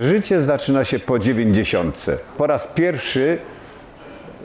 Życie 0.00 0.42
zaczyna 0.42 0.84
się 0.84 0.98
po 0.98 1.18
dziewięćdziesiątce. 1.18 2.18
Po 2.38 2.46
raz 2.46 2.68
pierwszy 2.74 3.38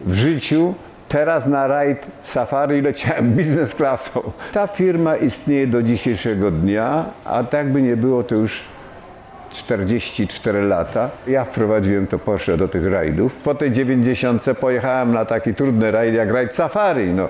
w 0.06 0.14
życiu 0.14 0.74
teraz 1.10 1.48
na 1.48 1.68
rajd 1.68 2.06
safari 2.24 2.82
leciałem 2.82 3.34
biznes 3.38 3.76
klasą. 3.76 4.32
Ta 4.54 4.68
firma 4.68 5.18
istnieje 5.18 5.68
do 5.68 5.84
dzisiejszego 5.84 6.52
dnia, 6.52 7.06
a 7.26 7.44
tak 7.44 7.72
by 7.72 7.82
nie 7.82 7.98
było 7.98 8.24
to 8.24 8.36
już 8.36 8.64
44 9.50 10.62
lata. 10.62 11.10
Ja 11.28 11.46
wprowadziłem 11.46 12.08
to 12.08 12.20
Porsche 12.20 12.58
do 12.58 12.68
tych 12.68 12.92
rajdów. 12.92 13.36
Po 13.36 13.56
tej 13.56 13.72
90 13.72 14.46
pojechałem 14.60 15.14
na 15.14 15.26
taki 15.26 15.54
trudny 15.54 15.92
rajd 15.92 16.16
jak 16.16 16.32
rajd 16.32 16.56
safari. 16.56 17.08
No, 17.14 17.30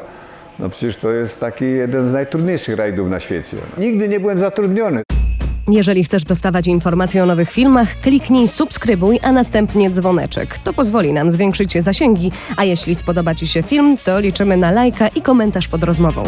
no 0.60 0.70
przecież 0.70 0.98
to 0.98 1.12
jest 1.12 1.40
taki 1.40 1.66
jeden 1.66 2.10
z 2.10 2.14
najtrudniejszych 2.14 2.76
rajdów 2.76 3.10
na 3.10 3.20
świecie. 3.20 3.58
Nigdy 3.78 4.08
nie 4.08 4.20
byłem 4.20 4.40
zatrudniony. 4.40 5.04
Jeżeli 5.72 6.04
chcesz 6.04 6.24
dostawać 6.24 6.68
informacje 6.68 7.24
o 7.24 7.26
nowych 7.26 7.52
filmach, 7.52 8.02
kliknij 8.02 8.48
subskrybuj, 8.48 9.20
a 9.24 9.32
następnie 9.32 9.90
dzwoneczek. 9.90 10.58
To 10.58 10.74
pozwoli 10.74 11.14
nam 11.14 11.32
zwiększyć 11.32 11.84
zasięgi, 11.84 12.32
a 12.58 12.64
jeśli 12.64 12.96
spodoba 12.96 13.36
Ci 13.36 13.48
się 13.48 13.64
film, 13.64 13.98
to 14.06 14.20
liczymy 14.20 14.58
na 14.58 14.72
lajka 14.72 15.08
i 15.08 15.22
komentarz 15.22 15.68
pod 15.68 15.84
rozmową. 15.84 16.24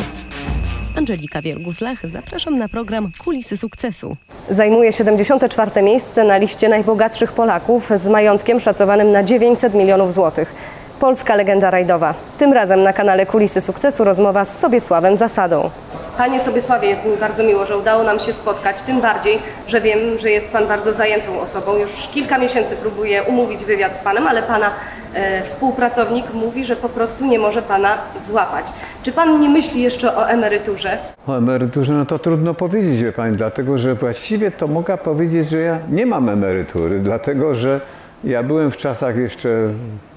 Angelika 0.98 1.42
Wiergus-Lach, 1.42 2.10
zapraszam 2.10 2.56
na 2.56 2.70
program 2.70 3.12
Kulisy 3.24 3.58
Sukcesu. 3.58 4.18
Zajmuje 4.50 4.94
74. 4.94 5.82
miejsce 5.82 6.24
na 6.24 6.38
liście 6.38 6.70
najbogatszych 6.70 7.32
Polaków 7.32 7.90
z 7.96 8.08
majątkiem 8.08 8.60
szacowanym 8.60 9.12
na 9.12 9.24
900 9.24 9.74
milionów 9.74 10.14
złotych. 10.14 10.56
Polska 11.00 11.36
legenda 11.36 11.72
rajdowa. 11.72 12.14
Tym 12.38 12.54
razem 12.54 12.82
na 12.84 12.94
kanale 12.94 13.26
Kulisy 13.26 13.62
Sukcesu 13.62 14.04
rozmowa 14.04 14.46
z 14.46 14.60
Sobiesławem 14.60 15.18
Zasadą. 15.18 15.70
Panie 16.18 16.40
Sobiesławie, 16.40 16.90
jest 16.90 17.06
mi 17.06 17.18
bardzo 17.18 17.44
miło, 17.44 17.66
że 17.66 17.78
udało 17.78 18.04
nam 18.04 18.20
się 18.20 18.34
spotkać, 18.34 18.82
tym 18.82 19.02
bardziej, 19.02 19.40
że 19.68 19.82
wiem, 19.82 20.00
że 20.18 20.32
jest 20.32 20.48
Pan 20.50 20.68
bardzo 20.68 20.94
zajętą 20.94 21.40
osobą. 21.40 21.78
Już 21.78 22.08
kilka 22.08 22.38
miesięcy 22.38 22.76
próbuję 22.82 23.24
umówić 23.24 23.66
wywiad 23.66 23.98
z 23.98 24.02
Panem, 24.02 24.28
ale 24.28 24.44
Pana 24.44 24.72
e, 25.14 25.44
współpracownik 25.44 26.34
mówi, 26.34 26.66
że 26.66 26.76
po 26.76 26.90
prostu 26.90 27.26
nie 27.26 27.40
może 27.40 27.62
Pana 27.62 27.98
złapać. 28.26 28.66
Czy 29.04 29.12
Pan 29.12 29.40
nie 29.40 29.50
myśli 29.50 29.82
jeszcze 29.82 30.18
o 30.18 30.30
emeryturze? 30.30 30.98
O 31.28 31.38
emeryturze, 31.38 31.94
no 31.94 32.06
to 32.06 32.20
trudno 32.20 32.54
powiedzieć, 32.54 33.04
wie 33.04 33.12
Pani, 33.12 33.38
dlatego 33.38 33.78
że 33.78 33.96
właściwie 33.96 34.52
to 34.52 34.68
mogę 34.68 34.98
powiedzieć, 34.98 35.50
że 35.50 35.58
ja 35.58 35.80
nie 35.90 36.06
mam 36.06 36.30
emerytury, 36.30 37.00
dlatego 37.00 37.56
że 37.56 37.80
ja 38.24 38.44
byłem 38.44 38.72
w 38.72 38.78
czasach 38.78 39.18
jeszcze 39.18 39.50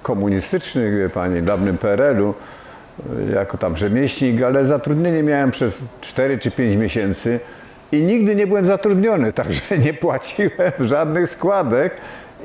komunistycznych, 0.02 0.98
wie 0.98 1.08
Pani, 1.08 1.42
dawnym 1.42 1.78
PRL-u, 1.78 2.34
jako 3.34 3.58
tam 3.58 3.76
rzemieślnik, 3.76 4.42
ale 4.42 4.64
zatrudnienie 4.64 5.22
miałem 5.22 5.50
przez 5.50 5.78
4 6.00 6.38
czy 6.38 6.50
5 6.50 6.76
miesięcy 6.76 7.40
i 7.92 8.02
nigdy 8.02 8.34
nie 8.34 8.46
byłem 8.46 8.66
zatrudniony, 8.66 9.32
także 9.42 9.78
nie 9.78 9.94
płaciłem 9.94 10.72
żadnych 10.80 11.30
składek 11.30 11.92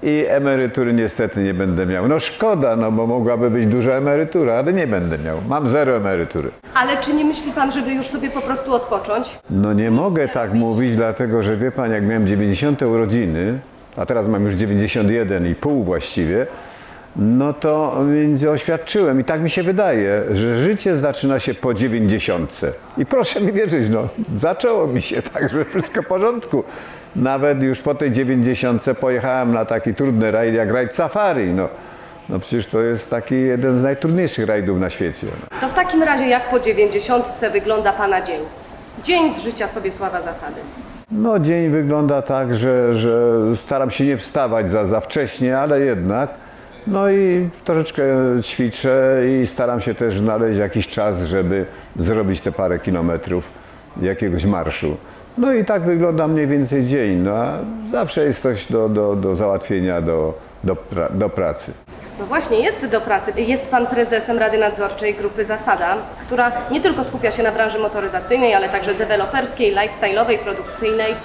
i 0.03 0.25
emerytury 0.27 0.93
niestety 0.93 1.43
nie 1.43 1.53
będę 1.53 1.85
miał. 1.85 2.07
No 2.07 2.19
szkoda, 2.19 2.75
no 2.75 2.91
bo 2.91 3.07
mogłaby 3.07 3.49
być 3.49 3.67
duża 3.67 3.91
emerytura, 3.91 4.53
ale 4.53 4.73
nie 4.73 4.87
będę 4.87 5.17
miał. 5.17 5.37
Mam 5.47 5.69
zero 5.69 5.95
emerytury. 5.97 6.51
Ale 6.75 6.97
czy 6.97 7.13
nie 7.13 7.25
myśli 7.25 7.51
Pan, 7.51 7.71
żeby 7.71 7.93
już 7.93 8.07
sobie 8.07 8.29
po 8.29 8.41
prostu 8.41 8.73
odpocząć? 8.73 9.39
No 9.49 9.73
nie 9.73 9.91
mogę 9.91 10.27
tak 10.27 10.53
mówić, 10.53 10.95
dlatego 10.95 11.43
że 11.43 11.57
wie 11.57 11.71
Pan, 11.71 11.91
jak 11.91 12.03
miałem 12.03 12.27
90 12.27 12.81
urodziny, 12.81 13.59
a 13.97 14.05
teraz 14.05 14.27
mam 14.27 14.45
już 14.45 14.53
91 14.53 15.47
i 15.47 15.55
pół 15.55 15.83
właściwie, 15.83 16.47
no 17.15 17.53
to 17.53 18.03
więc 18.13 18.43
oświadczyłem 18.43 19.19
i 19.19 19.23
tak 19.23 19.41
mi 19.41 19.49
się 19.49 19.63
wydaje, 19.63 20.23
że 20.31 20.63
życie 20.63 20.97
zaczyna 20.97 21.39
się 21.39 21.53
po 21.53 21.73
90. 21.73 22.61
I 22.97 23.05
proszę 23.05 23.41
mi 23.41 23.51
wierzyć, 23.51 23.89
no 23.89 24.07
zaczęło 24.35 24.87
mi 24.87 25.01
się 25.01 25.21
tak, 25.21 25.49
że 25.49 25.65
wszystko 25.65 26.01
w 26.01 26.07
porządku. 26.07 26.63
Nawet 27.15 27.63
już 27.63 27.79
po 27.79 27.95
tej 27.95 28.11
90 28.11 28.85
pojechałem 28.99 29.53
na 29.53 29.65
taki 29.65 29.93
trudny 29.93 30.31
rajd 30.31 30.55
jak 30.55 30.71
rajd 30.71 30.95
safari. 30.95 31.53
No, 31.53 31.69
no 32.29 32.39
przecież 32.39 32.67
to 32.67 32.81
jest 32.81 33.09
taki 33.09 33.41
jeden 33.41 33.79
z 33.79 33.83
najtrudniejszych 33.83 34.47
rajdów 34.47 34.79
na 34.79 34.89
świecie. 34.89 35.27
No. 35.51 35.59
To 35.61 35.69
w 35.69 35.73
takim 35.73 36.03
razie 36.03 36.27
jak 36.27 36.49
po 36.49 36.59
90 36.59 37.25
wygląda 37.53 37.93
Pana 37.93 38.21
dzień? 38.21 38.39
Dzień 39.03 39.33
z 39.33 39.41
życia 39.43 39.67
Sobiesława 39.67 40.21
Zasady. 40.21 40.61
No 41.11 41.39
dzień 41.39 41.69
wygląda 41.69 42.21
tak, 42.21 42.55
że, 42.55 42.93
że 42.93 43.41
staram 43.55 43.91
się 43.91 44.05
nie 44.05 44.17
wstawać 44.17 44.71
za, 44.71 44.85
za 44.85 44.99
wcześnie, 44.99 45.59
ale 45.59 45.79
jednak 45.79 46.29
no 46.87 47.09
i 47.09 47.49
troszeczkę 47.65 48.03
ćwiczę 48.41 49.21
i 49.29 49.47
staram 49.47 49.81
się 49.81 49.95
też 49.95 50.19
znaleźć 50.19 50.59
jakiś 50.59 50.87
czas, 50.87 51.21
żeby 51.21 51.65
zrobić 51.95 52.41
te 52.41 52.51
parę 52.51 52.79
kilometrów 52.79 53.49
jakiegoś 54.01 54.45
marszu. 54.45 54.97
No 55.37 55.53
i 55.53 55.65
tak 55.65 55.81
wygląda 55.81 56.27
mniej 56.27 56.47
więcej 56.47 56.85
dzień. 56.85 57.17
No 57.17 57.35
a 57.35 57.57
zawsze 57.91 58.25
jest 58.25 58.41
coś 58.41 58.65
do, 58.65 58.89
do, 58.89 59.15
do 59.15 59.35
załatwienia, 59.35 60.01
do, 60.01 60.33
do, 60.63 60.75
pra, 60.75 61.09
do 61.09 61.29
pracy. 61.29 61.71
No 62.19 62.25
właśnie, 62.25 62.59
jest 62.59 62.85
do 62.85 63.01
pracy. 63.01 63.31
Jest 63.41 63.71
Pan 63.71 63.87
prezesem 63.87 64.37
Rady 64.37 64.57
Nadzorczej 64.57 65.13
Grupy 65.13 65.45
Zasada, 65.45 65.97
która 66.25 66.51
nie 66.71 66.81
tylko 66.81 67.03
skupia 67.03 67.31
się 67.31 67.43
na 67.43 67.51
branży 67.51 67.79
motoryzacyjnej, 67.79 68.53
ale 68.53 68.69
także 68.69 68.93
deweloperskiej, 68.93 69.75
lifestyle'owej, 69.75 70.37
produkcyjnej. 70.37 71.15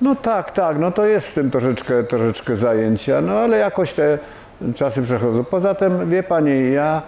No 0.00 0.14
tak, 0.14 0.50
tak, 0.50 0.78
no 0.78 0.90
to 0.90 1.06
jest 1.06 1.26
w 1.26 1.34
tym 1.34 1.50
troszeczkę, 1.50 2.04
troszeczkę 2.04 2.56
zajęcia, 2.56 3.20
no 3.20 3.32
ale 3.32 3.58
jakoś 3.58 3.92
te 3.92 4.18
czasy 4.74 5.02
przechodzą. 5.02 5.44
Poza 5.44 5.74
tym, 5.74 6.10
wie 6.10 6.22
Pani, 6.22 6.72
ja 6.72 7.02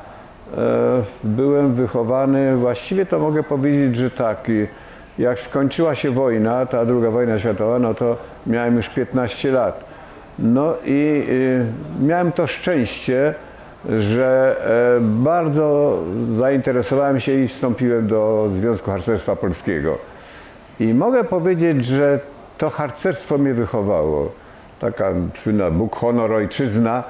e, 0.56 0.58
byłem 1.24 1.74
wychowany, 1.74 2.56
właściwie 2.56 3.06
to 3.06 3.18
mogę 3.18 3.42
powiedzieć, 3.42 3.96
że 3.96 4.10
tak, 4.10 4.48
i 4.48 4.66
jak 5.18 5.40
skończyła 5.40 5.94
się 5.94 6.10
wojna, 6.10 6.66
ta 6.66 6.84
druga 6.84 7.10
wojna 7.10 7.38
światowa, 7.38 7.78
no 7.78 7.94
to 7.94 8.16
miałem 8.46 8.76
już 8.76 8.88
15 8.88 9.52
lat. 9.52 9.84
No 10.38 10.74
i 10.84 11.24
y, 11.28 11.66
miałem 12.06 12.32
to 12.32 12.46
szczęście, 12.46 13.34
że 13.90 14.56
e, 14.96 15.00
bardzo 15.00 15.98
zainteresowałem 16.38 17.20
się 17.20 17.32
i 17.32 17.48
wstąpiłem 17.48 18.06
do 18.06 18.48
Związku 18.54 18.90
Harcerstwa 18.90 19.36
Polskiego. 19.36 19.98
I 20.80 20.94
mogę 20.94 21.24
powiedzieć, 21.24 21.84
że 21.84 22.20
to 22.62 22.70
harcerstwo 22.70 23.38
mnie 23.38 23.54
wychowało. 23.54 24.32
Taka 24.80 25.12
słynna 25.42 25.70
Bóg, 25.70 25.96
honor, 25.96 26.32
ojczyzna, 26.32 27.04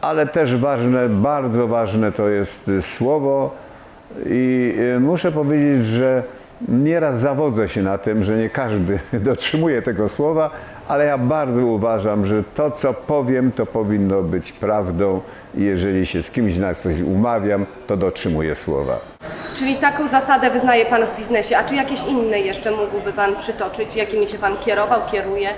ale 0.00 0.26
też 0.26 0.56
ważne, 0.56 1.08
bardzo 1.08 1.66
ważne 1.66 2.12
to 2.12 2.28
jest 2.28 2.70
słowo 2.96 3.54
i 4.26 4.74
y, 4.96 5.00
muszę 5.00 5.32
powiedzieć, 5.32 5.86
że 5.86 6.22
nieraz 6.68 7.20
zawodzę 7.20 7.68
się 7.68 7.82
na 7.82 7.98
tym, 7.98 8.22
że 8.22 8.36
nie 8.36 8.50
każdy 8.50 8.98
dotrzymuje 9.30 9.82
tego 9.82 10.08
słowa, 10.08 10.50
ale 10.88 11.04
ja 11.04 11.18
bardzo 11.18 11.66
uważam, 11.66 12.26
że 12.26 12.42
to, 12.54 12.70
co 12.70 12.94
powiem, 12.94 13.52
to 13.52 13.66
powinno 13.66 14.22
być 14.22 14.52
prawdą 14.52 15.20
i 15.54 15.62
jeżeli 15.62 16.06
się 16.06 16.22
z 16.22 16.30
kimś 16.30 16.56
na 16.56 16.74
coś 16.74 17.00
umawiam, 17.00 17.66
to 17.86 17.96
dotrzymuję 17.96 18.54
słowa. 18.54 18.98
Czyli 19.54 19.74
taką 19.74 20.08
zasadę 20.08 20.50
wyznaje 20.50 20.86
Pan 20.86 21.06
w 21.06 21.18
biznesie, 21.18 21.56
a 21.56 21.64
czy 21.64 21.74
jakieś 21.74 22.04
inne 22.04 22.40
jeszcze 22.40 22.70
mógłby 22.70 23.12
Pan 23.12 23.36
przytoczyć, 23.36 23.96
jakimi 23.96 24.28
się 24.28 24.38
Pan 24.38 24.56
kierował, 24.56 25.00
kieruje? 25.10 25.48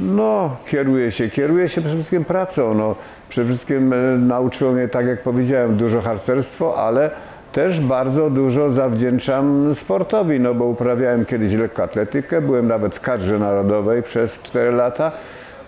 No, 0.00 0.56
kieruję 0.66 1.10
się, 1.10 1.28
kieruję 1.28 1.68
się 1.68 1.80
przede 1.80 1.96
wszystkim 1.96 2.24
pracą. 2.24 2.74
No, 2.74 2.94
przede 3.28 3.48
wszystkim 3.48 3.92
e, 3.92 3.96
nauczyło 4.18 4.72
mnie, 4.72 4.88
tak 4.88 5.06
jak 5.06 5.22
powiedziałem, 5.22 5.76
dużo 5.76 6.00
harcerstwo, 6.00 6.76
ale 6.76 7.10
też 7.52 7.80
bardzo 7.80 8.30
dużo 8.30 8.70
zawdzięczam 8.70 9.74
sportowi, 9.74 10.40
no 10.40 10.54
bo 10.54 10.64
uprawiałem 10.64 11.24
kiedyś 11.24 11.54
lekkoatletykę, 11.54 12.40
byłem 12.40 12.68
nawet 12.68 12.94
w 12.94 13.00
kadrze 13.00 13.38
narodowej 13.38 14.02
przez 14.02 14.42
4 14.42 14.70
lata. 14.70 15.12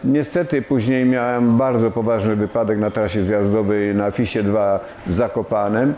Niestety 0.04 0.62
później 0.62 1.04
miałem 1.04 1.56
bardzo 1.56 1.90
poważny 1.90 2.36
wypadek 2.36 2.78
na 2.78 2.90
trasie 2.90 3.22
zjazdowej 3.22 3.94
na 3.94 4.10
Fisie 4.10 4.42
2 4.42 4.80
w 5.06 5.12
Zakopanem 5.12 5.94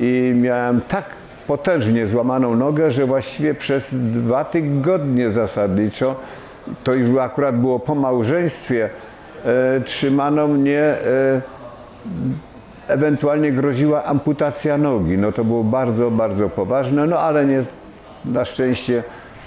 i 0.00 0.32
miałem 0.36 0.80
tak 0.80 1.04
potężnie 1.46 2.06
złamaną 2.06 2.56
nogę, 2.56 2.90
że 2.90 3.06
właściwie 3.06 3.54
przez 3.54 3.88
dwa 3.92 4.44
tygodnie 4.44 5.30
zasadniczo, 5.30 6.16
to 6.84 6.94
już 6.94 7.18
akurat 7.18 7.56
było 7.56 7.78
po 7.78 7.94
małżeństwie, 7.94 8.90
e, 9.44 9.80
trzymano 9.80 10.48
mnie 10.48 10.80
e, 10.80 11.40
ewentualnie 12.92 13.52
groziła 13.52 14.04
amputacja 14.04 14.78
nogi. 14.78 15.18
No 15.18 15.32
to 15.32 15.44
było 15.44 15.64
bardzo, 15.64 16.10
bardzo 16.10 16.48
poważne, 16.48 17.06
no 17.06 17.18
ale 17.18 17.46
nie, 17.46 17.64
na 18.24 18.44
szczęście 18.44 19.02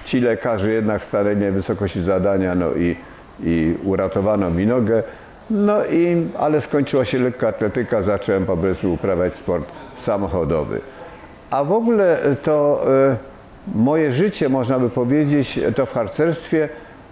ci 0.05 0.19
lekarze 0.19 0.71
jednak 0.71 1.03
starali 1.03 1.51
wysokości 1.51 2.01
zadania, 2.01 2.55
no 2.55 2.73
i, 2.73 2.95
i 3.43 3.75
uratowano 3.83 4.49
mi 4.49 4.67
nogę. 4.67 5.03
No 5.49 5.85
i, 5.85 6.27
ale 6.39 6.61
skończyła 6.61 7.05
się 7.05 7.19
lekkoatletyka, 7.19 8.01
zacząłem 8.01 8.45
po 8.45 8.57
prostu 8.57 8.93
uprawiać 8.93 9.35
sport 9.35 9.71
samochodowy. 9.97 10.81
A 11.51 11.63
w 11.63 11.71
ogóle 11.71 12.17
to 12.43 12.85
e, 13.11 13.15
moje 13.75 14.11
życie, 14.11 14.49
można 14.49 14.79
by 14.79 14.89
powiedzieć, 14.89 15.59
to 15.75 15.85
w 15.85 15.93
harcerstwie, 15.93 16.69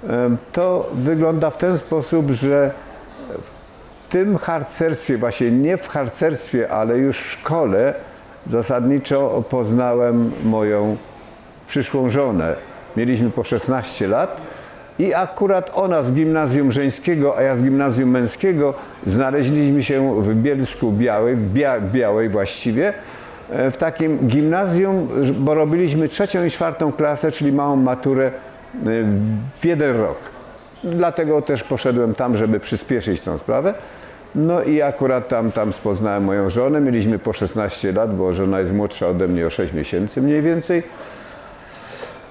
e, 0.10 0.30
to 0.54 0.90
wygląda 0.94 1.50
w 1.50 1.58
ten 1.58 1.78
sposób, 1.78 2.32
że 2.32 2.72
tym 4.14 4.38
harcerstwie, 4.38 5.18
właśnie 5.18 5.52
nie 5.52 5.78
w 5.78 5.88
harcerstwie, 5.88 6.70
ale 6.70 6.98
już 6.98 7.20
w 7.20 7.32
szkole, 7.32 7.94
zasadniczo 8.48 9.44
poznałem 9.50 10.32
moją 10.44 10.98
przyszłą 11.68 12.10
żonę. 12.10 12.56
Mieliśmy 12.98 13.30
po 13.30 13.44
16 13.44 14.08
lat 14.08 14.42
I 15.00 15.14
akurat 15.14 15.72
ona 15.74 16.04
z 16.04 16.12
gimnazjum 16.12 16.72
żeńskiego, 16.72 17.38
a 17.38 17.42
ja 17.42 17.56
z 17.56 17.64
gimnazjum 17.64 18.10
męskiego 18.10 18.74
znaleźliśmy 19.08 19.84
się 19.84 20.22
w 20.22 20.36
Bielsku 20.36 20.92
Białej, 20.92 21.38
Bia, 21.38 21.80
Białej 21.80 22.30
właściwie, 22.30 22.94
e, 23.50 23.72
w 23.72 23.78
takim 23.78 24.18
gimnazjum, 24.28 25.10
bo 25.40 25.54
robiliśmy 25.54 26.08
trzecią 26.08 26.46
i 26.46 26.52
czwartą 26.52 26.92
klasę, 26.92 27.32
czyli 27.32 27.52
małą 27.52 27.76
maturę 27.76 28.28
e, 28.28 28.32
w 29.60 29.66
jeden 29.66 29.98
rok. 29.98 30.18
Dlatego 30.84 31.42
też 31.42 31.64
poszedłem 31.64 32.16
tam, 32.16 32.38
żeby 32.38 32.60
przyspieszyć 32.60 33.22
tą 33.22 33.38
sprawę. 33.38 33.74
No 34.36 34.64
i 34.64 34.82
akurat 34.82 35.28
tam, 35.28 35.52
tam 35.52 35.74
poznałem 35.84 36.24
moją 36.24 36.50
żonę. 36.50 36.82
Mieliśmy 36.82 37.20
po 37.20 37.34
16 37.34 37.92
lat, 37.92 38.16
bo 38.16 38.34
żona 38.34 38.60
jest 38.60 38.74
młodsza 38.74 39.08
ode 39.08 39.28
mnie 39.28 39.48
o 39.48 39.50
6 39.50 39.74
miesięcy 39.74 40.22
mniej 40.22 40.42
więcej. 40.42 40.84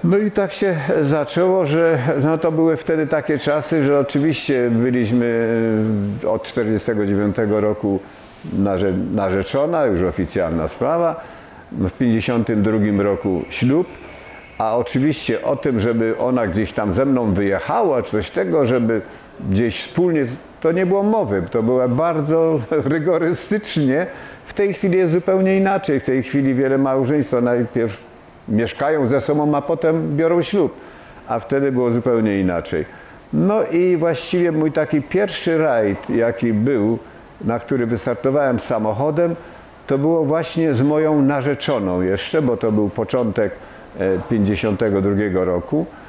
No 0.03 0.17
i 0.17 0.31
tak 0.31 0.53
się 0.53 0.77
zaczęło, 1.03 1.65
że 1.65 1.99
no 2.23 2.37
to 2.37 2.51
były 2.51 2.77
wtedy 2.77 3.07
takie 3.07 3.37
czasy, 3.37 3.83
że 3.83 3.99
oczywiście 3.99 4.69
byliśmy 4.71 5.47
e, 6.23 6.29
od 6.29 6.43
49 6.43 7.35
roku 7.49 7.99
narze, 8.59 8.93
narzeczona, 9.13 9.85
już 9.85 10.03
oficjalna 10.03 10.67
sprawa. 10.67 11.23
W 11.71 11.91
52 11.91 13.03
roku 13.03 13.41
ślub. 13.49 13.87
A 14.57 14.77
oczywiście 14.77 15.43
o 15.43 15.55
tym, 15.55 15.79
żeby 15.79 16.17
ona 16.17 16.47
gdzieś 16.47 16.73
tam 16.73 16.93
ze 16.93 17.05
mną 17.05 17.33
wyjechała, 17.33 18.01
coś 18.01 18.29
tego, 18.29 18.65
żeby 18.65 19.01
gdzieś 19.49 19.81
wspólnie, 19.81 20.25
to 20.63 20.71
nie 20.71 20.85
było 20.85 21.03
mowy. 21.03 21.43
To 21.51 21.63
było 21.63 21.89
bardzo 21.89 22.59
rygorystycznie. 22.95 24.07
W 24.45 24.53
tej 24.53 24.73
chwili 24.73 24.97
jest 24.97 25.13
zupełnie 25.13 25.57
inaczej. 25.57 25.99
W 25.99 26.03
tej 26.03 26.23
chwili 26.23 26.53
wiele 26.53 26.77
małżeństwa 26.77 27.41
najpierw 27.41 27.97
mieszkają 28.47 29.07
ze 29.07 29.21
sobą, 29.21 29.55
a 29.55 29.61
potem 29.61 30.17
biorą 30.17 30.41
ślub. 30.41 30.75
A 31.27 31.39
wtedy 31.39 31.71
było 31.71 31.91
zupełnie 31.91 32.39
inaczej. 32.39 32.85
No 33.33 33.63
i 33.63 33.97
właściwie 33.97 34.51
mój 34.51 34.71
taki 34.71 35.01
pierwszy 35.01 35.57
rajd, 35.57 36.09
jaki 36.09 36.53
był, 36.53 36.99
na 37.41 37.59
który 37.59 37.85
wystartowałem 37.85 38.59
samochodem, 38.59 39.35
to 39.87 39.97
było 39.97 40.25
właśnie 40.25 40.73
z 40.73 40.81
moją 40.81 41.21
narzeczoną 41.21 42.01
jeszcze, 42.01 42.41
bo 42.41 42.57
to 42.57 42.71
był 42.71 42.89
początek 42.89 43.51
52 44.29 45.45
roku, 45.45 45.85
e, 45.89 46.02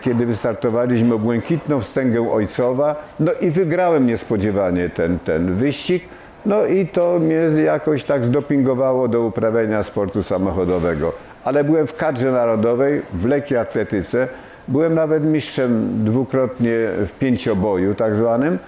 kiedy 0.00 0.26
wystartowaliśmy 0.26 1.18
Błękitną 1.18 1.80
Wstęgę 1.80 2.30
Ojcowa. 2.32 3.04
No 3.20 3.32
i 3.32 3.50
wygrałem 3.50 4.06
niespodziewanie 4.06 4.88
ten, 4.88 5.18
ten 5.18 5.54
wyścig. 5.54 6.04
No 6.46 6.66
i 6.66 6.86
to 6.86 7.18
mnie 7.18 7.62
jakoś 7.64 8.04
tak 8.04 8.24
zdopingowało 8.24 9.08
do 9.08 9.22
uprawiania 9.22 9.82
sportu 9.82 10.22
samochodowego. 10.22 11.12
Ale 11.44 11.64
byłem 11.64 11.86
w 11.86 11.96
kadrze 11.96 12.32
narodowej, 12.32 13.02
w 13.14 13.26
lekkiej 13.26 13.58
atletyce. 13.58 14.28
Byłem 14.68 14.94
nawet 14.94 15.24
mistrzem 15.24 15.88
dwukrotnie 16.04 16.70
w 17.06 17.10
pięcioboju 17.18 17.94
tak 17.94 18.14
zwanym. 18.14 18.58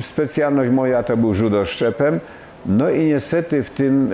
Specjalność 0.00 0.70
moja 0.70 1.02
to 1.02 1.16
był 1.16 1.34
judo. 1.34 1.64
No 2.66 2.90
i 2.90 3.04
niestety 3.04 3.62
w 3.62 3.70
tym 3.70 4.10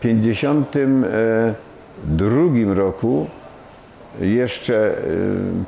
50 0.00 0.74
drugim 2.04 2.72
roku, 2.72 3.26
jeszcze 4.20 4.90
y, 4.90 4.94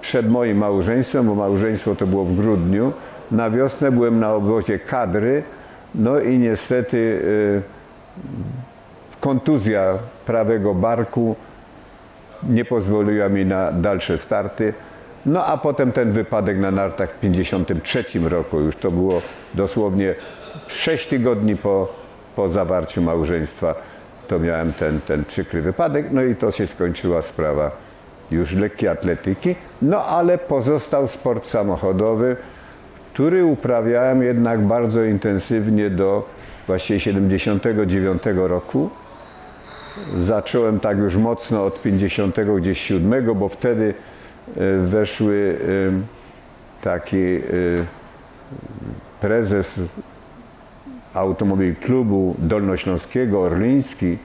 przed 0.01 0.31
moim 0.31 0.59
małżeństwem, 0.59 1.27
bo 1.27 1.35
małżeństwo 1.35 1.95
to 1.95 2.07
było 2.07 2.25
w 2.25 2.37
grudniu, 2.37 2.93
na 3.31 3.51
wiosnę 3.51 3.93
byłem 3.93 4.21
na 4.21 4.35
obozie 4.35 4.79
kadry, 4.79 5.43
no 5.95 6.21
i 6.21 6.39
niestety 6.39 6.97
y, 6.97 7.63
kontuzja 9.21 9.95
prawego 10.27 10.75
barku 10.75 11.37
nie 12.43 12.65
pozwoliła 12.65 13.29
mi 13.29 13.47
na 13.47 13.73
dalsze 13.73 14.19
starty. 14.19 14.75
No 15.27 15.45
a 15.45 15.57
potem 15.57 15.93
ten 15.93 16.13
wypadek 16.13 16.59
na 16.59 16.71
nartach 16.71 17.11
w 17.11 17.21
53 17.21 18.05
roku, 18.29 18.61
już 18.61 18.77
to 18.77 18.91
było 18.91 19.23
dosłownie 19.55 20.15
6 20.67 21.07
tygodni 21.07 21.57
po, 21.57 21.89
po 22.37 22.49
zawarciu 22.49 23.03
małżeństwa 23.03 23.75
to 24.29 24.39
miałem 24.39 24.73
ten, 24.73 25.01
ten 25.01 25.25
przykry 25.25 25.63
wypadek, 25.63 26.07
no 26.11 26.23
i 26.23 26.37
to 26.37 26.51
się 26.51 26.67
skończyła 26.67 27.23
sprawa 27.23 27.88
już 28.31 28.53
lekkiej 28.53 28.89
atletyki, 28.89 29.55
no 29.83 30.05
ale 30.05 30.39
pozostał 30.39 31.09
sport 31.09 31.47
samochodowy, 31.47 32.37
który 33.13 33.45
uprawiałem 33.45 34.23
jednak 34.23 34.61
bardzo 34.61 35.05
intensywnie 35.05 35.91
do 35.91 36.29
właśnie 36.67 37.01
79 37.01 38.23
roku. 38.35 38.91
Zacząłem 40.21 40.81
tak 40.81 40.99
już 40.99 41.17
mocno 41.17 41.65
od 41.65 41.83
57, 41.83 43.35
bo 43.35 43.49
wtedy 43.49 43.95
e, 44.57 44.79
weszły 44.79 45.59
e, 46.81 46.83
taki 46.85 47.17
e, 47.17 47.41
prezes 49.21 49.81
automobil 51.15 51.77
klubu 51.77 52.35
dolnośląskiego, 52.39 53.41
Orliński, 53.43 54.19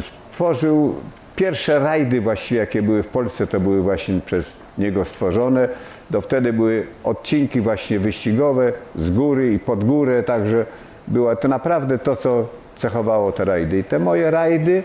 stworzył 0.00 0.94
pierwsze 1.36 1.78
rajdy 1.78 2.20
właściwie, 2.20 2.60
jakie 2.60 2.82
były 2.82 3.02
w 3.02 3.08
Polsce, 3.08 3.46
to 3.46 3.60
były 3.60 3.82
właśnie 3.82 4.20
przez 4.26 4.52
niego 4.78 5.04
stworzone. 5.04 5.68
Do 6.10 6.20
wtedy 6.20 6.52
były 6.52 6.86
odcinki 7.04 7.60
właśnie 7.60 7.98
wyścigowe 7.98 8.72
z 8.96 9.10
góry 9.10 9.52
i 9.52 9.58
pod 9.58 9.84
górę, 9.84 10.22
także 10.22 10.66
było 11.08 11.36
to 11.36 11.48
naprawdę 11.48 11.98
to, 11.98 12.16
co 12.16 12.48
cechowało 12.76 13.32
te 13.32 13.44
rajdy. 13.44 13.78
I 13.78 13.84
te 13.84 13.98
moje 13.98 14.30
rajdy 14.30 14.82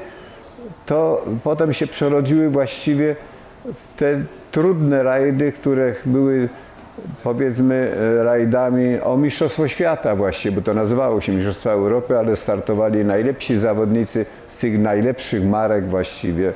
to 0.85 1.25
potem 1.43 1.73
się 1.73 1.87
przerodziły 1.87 2.49
właściwie 2.49 3.15
w 3.65 3.99
te 3.99 4.21
trudne 4.51 5.03
rajdy, 5.03 5.51
które 5.51 5.93
były 6.05 6.49
powiedzmy 7.23 7.95
e, 8.19 8.23
rajdami 8.23 8.99
o 9.01 9.17
Mistrzostwo 9.17 9.67
Świata 9.67 10.15
właśnie, 10.15 10.51
bo 10.51 10.61
to 10.61 10.73
nazywało 10.73 11.21
się 11.21 11.31
Mistrzostwa 11.31 11.71
Europy, 11.71 12.17
ale 12.17 12.37
startowali 12.37 13.05
najlepsi 13.05 13.57
zawodnicy 13.57 14.25
z 14.49 14.57
tych 14.57 14.79
najlepszych 14.79 15.45
marek 15.45 15.87
właściwie 15.87 16.53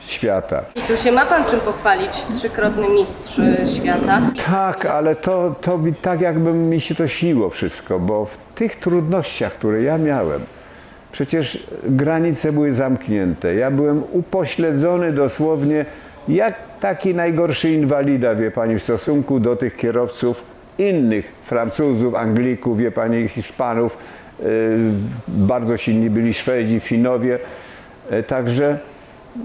świata. 0.00 0.64
I 0.76 0.80
tu 0.80 0.96
się 0.96 1.12
ma 1.12 1.26
Pan 1.26 1.44
czym 1.44 1.60
pochwalić, 1.60 2.26
trzykrotny 2.38 2.88
mistrz 2.88 3.38
e, 3.38 3.66
świata. 3.66 4.20
Tak, 4.46 4.86
ale 4.86 5.16
to, 5.16 5.54
to 5.60 5.78
tak 6.02 6.20
jakby 6.20 6.52
mi 6.52 6.80
się 6.80 6.94
to 6.94 7.06
śniło 7.06 7.50
wszystko, 7.50 7.98
bo 7.98 8.24
w 8.24 8.38
tych 8.54 8.76
trudnościach, 8.76 9.52
które 9.52 9.82
ja 9.82 9.98
miałem, 9.98 10.40
przecież 11.12 11.66
granice 11.84 12.52
były 12.52 12.72
zamknięte. 12.72 13.54
Ja 13.54 13.70
byłem 13.70 14.02
upośledzony 14.12 15.12
dosłownie 15.12 15.84
jak 16.28 16.54
taki 16.80 17.14
najgorszy 17.14 17.70
inwalida, 17.70 18.34
wie 18.34 18.50
pani, 18.50 18.78
w 18.78 18.82
stosunku 18.82 19.40
do 19.40 19.56
tych 19.56 19.76
kierowców 19.76 20.42
innych, 20.78 21.32
Francuzów, 21.42 22.14
Anglików, 22.14 22.78
wie 22.78 22.90
pani, 22.90 23.28
Hiszpanów, 23.28 23.98
yy, 24.40 24.46
bardzo 25.28 25.76
silni 25.76 26.10
byli 26.10 26.34
Szwedzi, 26.34 26.80
Finowie, 26.80 27.38
yy, 28.10 28.22
także 28.22 28.78
yy, 29.36 29.42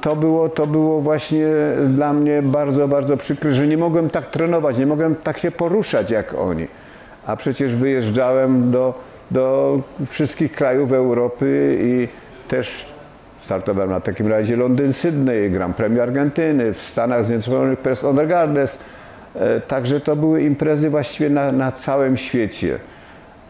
to 0.00 0.16
było, 0.16 0.48
to 0.48 0.66
było 0.66 1.00
właśnie 1.00 1.46
dla 1.88 2.12
mnie 2.12 2.42
bardzo, 2.42 2.88
bardzo 2.88 3.16
przykre, 3.16 3.54
że 3.54 3.66
nie 3.66 3.76
mogłem 3.76 4.10
tak 4.10 4.30
trenować, 4.30 4.78
nie 4.78 4.86
mogłem 4.86 5.14
tak 5.14 5.38
się 5.38 5.50
poruszać 5.50 6.10
jak 6.10 6.34
oni. 6.34 6.66
A 7.26 7.36
przecież 7.36 7.74
wyjeżdżałem 7.74 8.70
do, 8.70 8.94
do 9.30 9.78
wszystkich 10.06 10.52
krajów 10.52 10.92
Europy 10.92 11.78
i 11.80 12.08
też 12.48 12.91
Startowałem 13.42 13.90
na 13.90 14.00
takim 14.00 14.26
razie 14.26 14.56
Londyn, 14.56 14.92
Sydney, 14.92 15.50
Grand 15.50 15.76
Prix 15.76 16.00
Argentyny, 16.00 16.74
w 16.74 16.82
Stanach 16.82 17.24
Zjednoczonych 17.24 17.78
Press 17.78 18.04
Undergardes. 18.04 18.78
E, 19.34 19.60
także 19.60 20.00
to 20.00 20.16
były 20.16 20.42
imprezy 20.42 20.90
właściwie 20.90 21.30
na, 21.30 21.52
na 21.52 21.72
całym 21.72 22.16
świecie. 22.16 22.78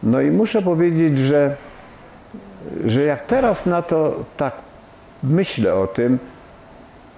No 0.03 0.21
i 0.21 0.31
muszę 0.31 0.61
powiedzieć, 0.61 1.17
że, 1.17 1.55
że 2.85 3.03
jak 3.03 3.25
teraz 3.25 3.65
na 3.65 3.81
to 3.81 4.23
tak 4.37 4.53
myślę 5.23 5.75
o 5.75 5.87
tym, 5.87 6.19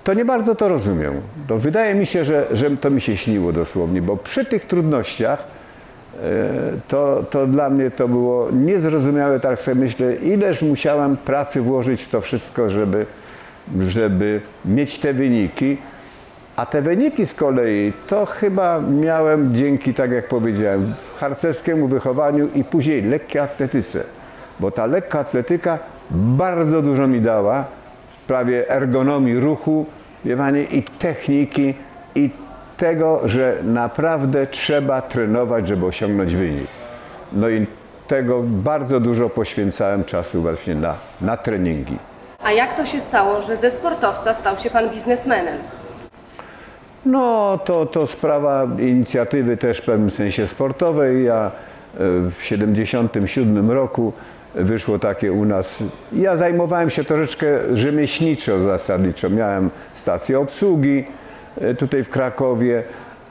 to 0.04 0.14
nie 0.14 0.26
bardzo 0.26 0.56
to 0.56 0.68
rozumiem. 0.68 1.22
To 1.48 1.58
wydaje 1.58 1.96
mi 1.96 2.06
się, 2.06 2.26
że, 2.26 2.48
że 2.52 2.70
to 2.78 2.90
mi 2.90 3.02
się 3.02 3.18
śniło 3.18 3.52
dosłownie, 3.52 4.02
bo 4.02 4.18
przy 4.18 4.46
tych 4.46 4.66
trudnościach 4.68 5.48
to, 6.88 7.24
to 7.30 7.48
dla 7.48 7.70
mnie 7.70 7.92
to 7.92 8.08
było 8.08 8.52
niezrozumiałe, 8.52 9.40
tak 9.40 9.60
sobie 9.60 9.82
myślę, 9.82 10.16
ileż 10.16 10.62
musiałem 10.62 11.18
pracy 11.18 11.62
włożyć 11.62 12.04
w 12.04 12.10
to 12.10 12.22
wszystko, 12.22 12.70
żeby, 12.70 13.06
żeby 13.88 14.42
mieć 14.66 15.00
te 15.00 15.14
wyniki. 15.14 15.78
A 16.56 16.66
te 16.66 16.82
wyniki 16.82 17.26
z 17.26 17.34
kolei 17.34 17.94
to 18.08 18.26
chyba 18.26 18.82
miałem 18.82 19.56
dzięki, 19.56 19.94
tak 19.94 20.12
jak 20.12 20.28
powiedziałem, 20.28 20.94
harcerskiemu 21.18 21.88
wychowaniu 21.88 22.48
i 22.56 22.64
później 22.64 23.02
lekkiej 23.02 23.42
atletyce. 23.42 24.04
Bo 24.60 24.72
ta 24.72 24.86
lekka 24.86 25.20
atletyka 25.20 25.80
bardzo 26.12 26.82
dużo 26.82 27.08
mi 27.08 27.22
dała 27.22 27.66
w 28.08 28.14
sprawie 28.24 28.70
ergonomii 28.70 29.40
ruchu, 29.40 29.86
wie 30.26 30.38
pani, 30.38 30.78
i 30.78 30.84
techniki, 30.84 31.74
i 32.16 32.30
tego, 32.78 33.22
że 33.26 33.58
naprawdę 33.64 34.48
trzeba 34.48 35.02
trenować, 35.02 35.68
żeby 35.68 35.86
osiągnąć 35.86 36.36
wynik. 36.36 36.68
No 37.34 37.50
i 37.50 37.68
tego 38.08 38.44
bardzo 38.44 39.00
dużo 39.00 39.30
poświęcałem 39.30 40.04
czasu 40.04 40.42
właśnie 40.42 40.76
na, 40.76 40.96
na 41.22 41.38
treningi. 41.38 41.98
A 42.44 42.52
jak 42.52 42.78
to 42.78 42.86
się 42.86 43.02
stało, 43.02 43.42
że 43.42 43.58
ze 43.58 43.72
sportowca 43.72 44.34
stał 44.34 44.58
się 44.58 44.70
Pan 44.70 44.90
biznesmenem? 44.90 45.58
No, 47.06 47.60
to, 47.66 47.86
to 47.86 48.08
sprawa 48.08 48.68
inicjatywy 48.80 49.58
też 49.58 49.78
w 49.78 49.86
pewnym 49.86 50.12
sensie 50.12 50.48
sportowej. 50.48 51.26
Ja 51.26 51.46
e, 51.46 52.00
w 52.30 52.38
77 52.42 53.72
roku 53.72 54.14
wyszło 54.56 55.00
takie 55.00 55.34
u 55.34 55.46
nas. 55.46 55.78
Ja 56.14 56.38
zajmowałem 56.38 56.90
się 56.90 57.04
troszeczkę 57.04 57.48
rzemieślniczo 57.74 58.60
zasadniczo. 58.60 59.30
Miałem 59.30 59.70
stację 59.96 60.40
obsługi 60.40 61.06
tutaj 61.78 62.04
w 62.04 62.10
Krakowie, 62.10 62.84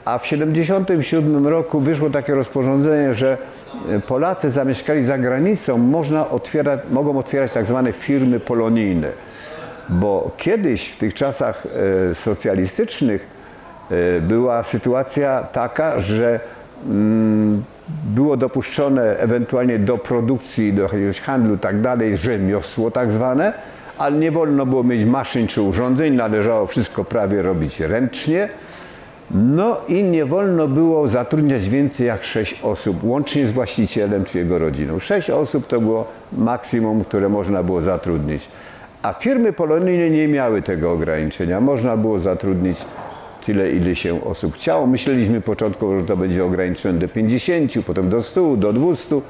a 0.05 0.17
w 0.17 0.27
77 0.27 1.47
roku 1.47 1.79
wyszło 1.79 2.09
takie 2.09 2.35
rozporządzenie, 2.35 3.13
że 3.13 3.37
e, 3.89 3.99
Polacy 3.99 4.49
zamieszkali 4.49 5.05
za 5.05 5.17
granicą, 5.17 5.77
można 5.77 6.29
otwierać, 6.29 6.79
mogą 6.91 7.17
otwierać 7.17 7.53
tak 7.53 7.65
zwane 7.65 7.93
firmy 7.93 8.39
polonijne. 8.39 9.07
Bo 9.89 10.31
kiedyś 10.37 10.89
w 10.89 10.97
tych 10.97 11.13
czasach 11.13 11.63
e, 12.11 12.15
socjalistycznych 12.15 13.27
e, 13.91 14.21
była 14.21 14.63
sytuacja 14.63 15.43
taka, 15.43 15.99
że 15.99 16.39
mm, 16.85 17.63
było 18.05 18.37
dopuszczone 18.37 19.17
ewentualnie 19.17 19.79
do 19.79 19.97
produkcji, 19.97 20.73
do 20.73 20.83
jakiegoś 20.83 21.21
handlu 21.21 21.57
tak 21.57 21.81
dalej, 21.81 22.17
rzemiosło 22.17 22.91
tak 22.91 23.11
zwane, 23.11 23.53
ale 23.97 24.17
nie 24.17 24.31
wolno 24.31 24.65
było 24.65 24.83
mieć 24.83 25.05
maszyn 25.05 25.47
czy 25.47 25.61
urządzeń, 25.61 26.13
należało 26.13 26.65
wszystko 26.65 27.03
prawie 27.03 27.41
robić 27.41 27.79
ręcznie. 27.79 28.49
No 29.31 29.77
i 29.87 30.03
nie 30.03 30.25
wolno 30.25 30.67
było 30.67 31.07
zatrudniać 31.07 31.69
więcej 31.69 32.07
jak 32.07 32.23
6 32.23 32.59
osób, 32.63 33.03
łącznie 33.03 33.47
z 33.47 33.51
właścicielem 33.51 34.25
czy 34.25 34.37
jego 34.37 34.59
rodziną. 34.59 34.99
6 34.99 35.29
osób 35.29 35.67
to 35.67 35.81
było 35.81 36.07
maksimum, 36.33 37.03
które 37.03 37.29
można 37.29 37.63
było 37.63 37.81
zatrudnić. 37.81 38.49
A 39.01 39.13
firmy 39.13 39.53
polonijne 39.53 40.09
nie 40.09 40.27
miały 40.27 40.61
tego 40.61 40.91
ograniczenia. 40.91 41.61
Można 41.61 41.97
było 41.97 42.19
zatrudnić 42.19 42.77
tyle, 43.45 43.71
ile 43.71 43.95
się 43.95 44.23
osób 44.23 44.55
chciało. 44.55 44.87
Myśleliśmy 44.87 45.41
początkowo, 45.41 45.99
że 45.99 46.05
to 46.05 46.17
będzie 46.17 46.45
ograniczone 46.45 46.99
do 46.99 47.07
50, 47.07 47.71
potem 47.87 48.09
do 48.09 48.23
100, 48.23 48.57
do 48.57 48.73
200, 48.73 49.21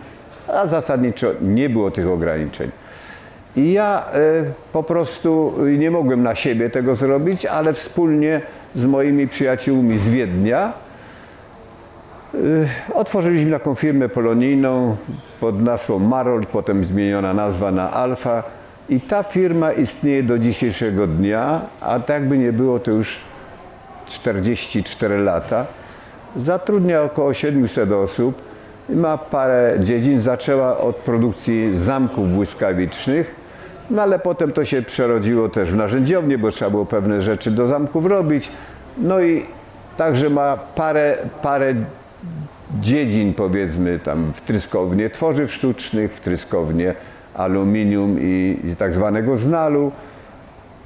a 0.47 0.67
zasadniczo 0.67 1.27
nie 1.41 1.69
było 1.69 1.91
tych 1.91 2.07
ograniczeń. 2.07 2.71
I 3.57 3.71
ja 3.71 4.03
e, 4.13 4.43
po 4.73 4.83
prostu 4.83 5.53
nie 5.77 5.91
mogłem 5.91 6.23
na 6.23 6.35
siebie 6.35 6.69
tego 6.69 6.95
zrobić, 6.95 7.45
ale 7.45 7.73
wspólnie 7.73 8.41
z 8.75 8.85
moimi 8.85 9.27
przyjaciółmi 9.27 9.99
z 9.99 10.09
Wiednia 10.09 10.73
e, 12.33 12.37
otworzyliśmy 12.93 13.51
taką 13.51 13.75
firmę 13.75 14.09
polonijną 14.09 14.95
pod 15.39 15.61
nazwą 15.61 15.99
Marold, 15.99 16.47
potem 16.47 16.83
zmieniona 16.85 17.33
nazwa 17.33 17.71
na 17.71 17.91
Alfa. 17.91 18.43
I 18.89 19.01
ta 19.01 19.23
firma 19.23 19.71
istnieje 19.71 20.23
do 20.23 20.39
dzisiejszego 20.39 21.07
dnia, 21.07 21.61
a 21.81 21.99
tak 21.99 22.27
by 22.27 22.37
nie 22.37 22.53
było, 22.53 22.79
to 22.79 22.91
już 22.91 23.19
44 24.05 25.17
lata. 25.17 25.65
Zatrudnia 26.35 27.03
około 27.03 27.33
700 27.33 27.91
osób. 27.91 28.41
Ma 28.89 29.17
parę 29.17 29.77
dziedzin. 29.79 30.19
Zaczęła 30.19 30.77
od 30.77 30.95
produkcji 30.95 31.77
zamków 31.77 32.29
błyskawicznych, 32.29 33.35
no 33.89 34.01
ale 34.01 34.19
potem 34.19 34.51
to 34.51 34.65
się 34.65 34.81
przerodziło 34.81 35.49
też 35.49 35.71
w 35.71 35.75
narzędziownię, 35.75 36.37
bo 36.37 36.51
trzeba 36.51 36.71
było 36.71 36.85
pewne 36.85 37.21
rzeczy 37.21 37.51
do 37.51 37.67
zamków 37.67 38.05
robić. 38.05 38.51
No 38.97 39.21
i 39.21 39.45
także 39.97 40.29
ma 40.29 40.57
parę, 40.57 41.17
parę 41.41 41.75
dziedzin, 42.81 43.33
powiedzmy, 43.33 43.99
tam 43.99 44.33
w 44.33 44.41
tryskownie 44.41 45.09
tworzyw 45.09 45.53
sztucznych, 45.53 46.13
w 46.13 46.19
tryskownie 46.19 46.93
aluminium 47.33 48.17
i, 48.19 48.59
i 48.63 48.75
tak 48.75 48.93
zwanego 48.93 49.37
znalu. 49.37 49.91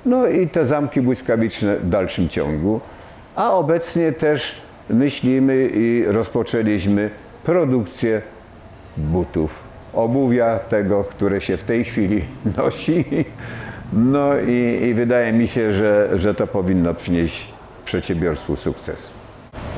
No 0.05 0.27
i 0.27 0.47
te 0.47 0.65
zamki 0.65 1.01
błyskawiczne 1.01 1.75
w 1.77 1.89
dalszym 1.89 2.29
ciągu. 2.29 2.79
A 3.35 3.53
obecnie 3.53 4.11
też 4.11 4.61
myślimy 4.89 5.69
i 5.73 6.05
rozpoczęliśmy 6.07 7.09
produkcję 7.43 8.21
butów, 8.97 9.63
obuwia 9.93 10.59
tego, 10.59 11.03
które 11.03 11.41
się 11.41 11.57
w 11.57 11.63
tej 11.63 11.83
chwili 11.83 12.25
nosi. 12.57 13.05
No 13.93 14.39
i, 14.47 14.87
i 14.89 14.93
wydaje 14.93 15.33
mi 15.33 15.47
się, 15.47 15.73
że, 15.73 16.09
że 16.13 16.35
to 16.35 16.47
powinno 16.47 16.93
przynieść 16.93 17.47
przedsiębiorstwu 17.85 18.55
sukces. 18.55 19.09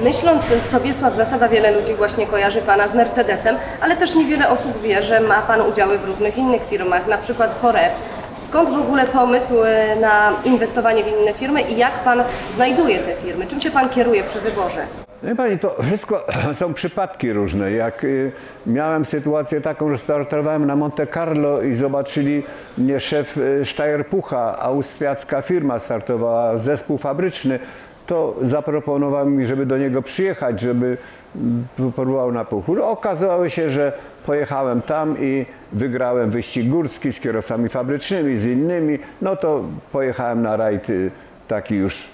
Myśląc 0.03 0.43
sobie, 0.43 0.93
Sław 0.93 1.15
Zasada, 1.15 1.47
wiele 1.49 1.71
ludzi 1.71 1.93
właśnie 1.93 2.27
kojarzy 2.27 2.61
Pana 2.61 2.87
z 2.87 2.95
Mercedesem, 2.95 3.55
ale 3.81 3.97
też 3.97 4.15
niewiele 4.15 4.49
osób 4.49 4.81
wie, 4.81 5.03
że 5.03 5.19
ma 5.19 5.41
Pan 5.41 5.61
udziały 5.61 5.97
w 5.97 6.03
różnych 6.03 6.37
innych 6.37 6.67
firmach, 6.67 7.07
na 7.07 7.17
przykład 7.17 7.53
Foref. 7.61 7.93
Skąd 8.37 8.69
w 8.69 8.81
ogóle 8.81 9.05
pomysł 9.05 9.63
e, 9.63 9.95
na 9.95 10.33
inwestowanie 10.45 11.03
w 11.03 11.07
inne 11.07 11.33
firmy 11.33 11.61
i 11.61 11.77
jak 11.77 12.03
Pan 12.03 12.23
znajduje 12.51 12.99
te 12.99 13.13
firmy? 13.15 13.47
Czym 13.47 13.59
się 13.59 13.71
Pan 13.71 13.89
kieruje 13.89 14.23
przy 14.23 14.39
wyborze? 14.39 14.81
Wie 15.23 15.35
Pani, 15.35 15.59
to 15.59 15.75
wszystko 15.83 16.25
są 16.59 16.73
przypadki 16.73 17.33
różne. 17.33 17.71
Jak 17.71 18.03
y, 18.03 18.31
miałem 18.65 19.05
sytuację 19.05 19.61
taką, 19.61 19.89
że 19.91 19.97
startowałem 19.97 20.65
na 20.65 20.75
Monte 20.75 21.07
Carlo 21.07 21.61
i 21.61 21.75
zobaczyli 21.75 22.43
mnie 22.77 22.99
szef 22.99 23.37
y, 23.37 23.65
Steierpucha, 23.65 24.59
austriacka 24.59 25.41
firma 25.41 25.79
startowała, 25.79 26.57
zespół 26.57 26.97
fabryczny, 26.97 27.59
to 28.07 28.35
zaproponował 28.41 29.29
mi, 29.29 29.45
żeby 29.45 29.65
do 29.65 29.77
niego 29.77 30.01
przyjechać, 30.01 30.59
żeby 30.59 30.97
mm, 31.35 31.65
próbował 31.95 32.31
na 32.31 32.45
puchu. 32.45 32.75
No, 32.75 32.89
okazało 32.89 33.49
się, 33.49 33.69
że 33.69 33.93
pojechałem 34.25 34.81
tam 34.81 35.15
i 35.19 35.45
wygrałem 35.71 36.29
wyścig 36.29 36.69
górski 36.69 37.13
z 37.13 37.19
kierowcami 37.19 37.69
fabrycznymi, 37.69 38.37
z 38.37 38.45
innymi. 38.45 38.99
No 39.21 39.35
to 39.35 39.63
pojechałem 39.91 40.41
na 40.41 40.57
rajd 40.57 40.89
y, 40.89 41.11
taki 41.47 41.75
już 41.75 42.07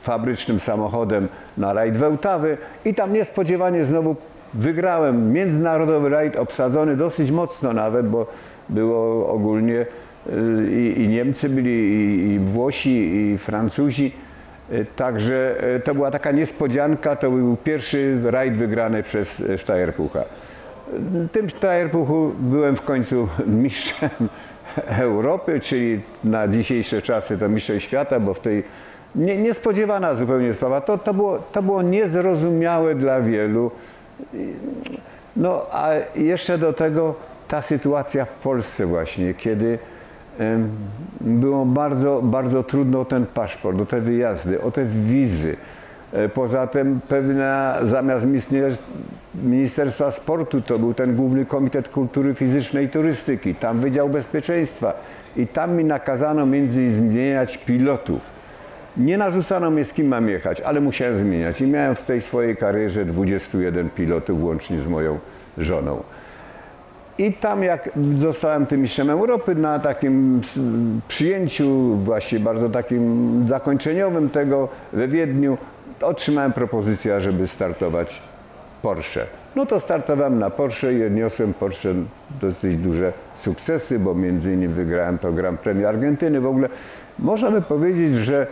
fabrycznym 0.00 0.60
samochodem 0.60 1.28
na 1.58 1.72
rajd 1.72 1.96
Wełtawy 1.96 2.58
i 2.84 2.94
tam 2.94 3.12
niespodziewanie 3.12 3.84
znowu 3.84 4.16
wygrałem 4.54 5.32
międzynarodowy 5.32 6.08
rajd 6.08 6.36
obsadzony 6.36 6.96
dosyć 6.96 7.30
mocno 7.30 7.72
nawet, 7.72 8.08
bo 8.08 8.26
było 8.68 9.28
ogólnie 9.28 9.86
y, 10.26 10.70
i, 10.72 11.00
i 11.02 11.08
Niemcy 11.08 11.48
byli, 11.48 11.70
i, 11.70 12.32
i 12.32 12.38
Włosi, 12.38 13.16
i 13.16 13.38
Francuzi. 13.38 14.12
Y, 14.72 14.86
Także 14.96 15.64
y, 15.76 15.80
to 15.80 15.94
była 15.94 16.10
taka 16.10 16.32
niespodzianka, 16.32 17.16
to 17.16 17.30
był 17.30 17.56
pierwszy 17.56 18.18
rajd 18.24 18.54
wygrany 18.54 19.02
przez 19.02 19.42
Steierpucha. 19.56 20.24
Tym 21.32 21.50
Steierpuchu 21.50 22.32
byłem 22.38 22.76
w 22.76 22.82
końcu 22.82 23.28
mistrzem 23.62 24.10
Europy, 24.86 25.60
czyli 25.60 26.00
na 26.24 26.48
dzisiejsze 26.48 27.02
czasy 27.02 27.38
to 27.38 27.48
mistrzem 27.48 27.80
świata, 27.80 28.20
bo 28.20 28.34
w 28.34 28.40
tej 28.40 28.64
nie, 29.14 29.36
niespodziewana 29.36 30.14
zupełnie 30.14 30.54
sprawa. 30.54 30.80
To, 30.80 30.98
to, 30.98 31.14
było, 31.14 31.38
to 31.38 31.62
było 31.62 31.82
niezrozumiałe 31.82 32.94
dla 32.94 33.20
wielu. 33.20 33.70
No 35.36 35.62
a 35.72 35.88
jeszcze 36.16 36.58
do 36.58 36.72
tego 36.72 37.14
ta 37.48 37.62
sytuacja 37.62 38.24
w 38.24 38.32
Polsce 38.34 38.86
właśnie, 38.86 39.34
kiedy 39.34 39.78
było 41.20 41.64
bardzo, 41.66 42.20
bardzo 42.22 42.62
trudno 42.62 43.00
o 43.00 43.04
ten 43.04 43.26
paszport, 43.26 43.80
o 43.80 43.86
te 43.86 44.00
wyjazdy, 44.00 44.60
o 44.62 44.70
te 44.70 44.84
wizy. 44.84 45.56
E, 46.12 46.28
Poza 46.28 46.66
tym 46.66 47.00
pewna, 47.08 47.78
zamiast 47.82 48.26
minister- 48.26 48.82
Ministerstwa 49.34 50.10
Sportu 50.10 50.60
to 50.60 50.78
był 50.78 50.94
ten 50.94 51.16
Główny 51.16 51.46
Komitet 51.46 51.88
Kultury 51.88 52.34
Fizycznej 52.34 52.86
i 52.86 52.88
Turystyki, 52.88 53.54
tam 53.54 53.78
Wydział 53.80 54.08
Bezpieczeństwa 54.08 54.92
i 55.36 55.46
tam 55.46 55.76
mi 55.76 55.84
nakazano 55.84 56.46
między 56.46 56.82
innymi 56.82 57.10
zmieniać 57.10 57.58
pilotów. 57.58 58.39
Nie 58.96 59.18
narzucano 59.18 59.70
mnie 59.70 59.84
z 59.84 59.92
kim 59.92 60.08
mam 60.08 60.28
jechać, 60.28 60.60
ale 60.60 60.80
musiałem 60.80 61.18
zmieniać 61.18 61.60
i 61.60 61.66
miałem 61.66 61.94
w 61.94 62.02
tej 62.02 62.20
swojej 62.20 62.56
karierze 62.56 63.04
21 63.04 63.90
pilotów 63.90 64.44
łącznie 64.44 64.80
z 64.80 64.86
moją 64.86 65.18
żoną. 65.58 66.02
I 67.18 67.32
tam 67.32 67.62
jak 67.62 67.90
zostałem 68.18 68.66
tym 68.66 68.80
mistrzem 68.80 69.10
Europy 69.10 69.54
na 69.54 69.78
takim 69.78 70.40
przyjęciu 71.08 71.96
właśnie 71.96 72.40
bardzo 72.40 72.68
takim 72.68 73.44
zakończeniowym 73.48 74.30
tego 74.30 74.68
we 74.92 75.08
Wiedniu, 75.08 75.58
otrzymałem 76.00 76.52
propozycję, 76.52 77.20
żeby 77.20 77.48
startować 77.48 78.22
Porsche. 78.82 79.26
No 79.56 79.66
to 79.66 79.80
startowałem 79.80 80.38
na 80.38 80.50
Porsche 80.50 80.94
i 80.94 81.04
odniosłem 81.04 81.54
Porsche 81.54 81.94
dosyć 82.40 82.76
duże 82.76 83.12
sukcesy, 83.36 83.98
bo 83.98 84.14
między 84.14 84.52
innymi 84.52 84.74
wygrałem 84.74 85.18
to 85.18 85.32
Grand 85.32 85.60
Prix 85.60 85.84
Argentyny. 85.84 86.40
W 86.40 86.46
ogóle 86.46 86.68
można 87.18 87.50
by 87.50 87.62
powiedzieć, 87.62 88.14
że 88.14 88.46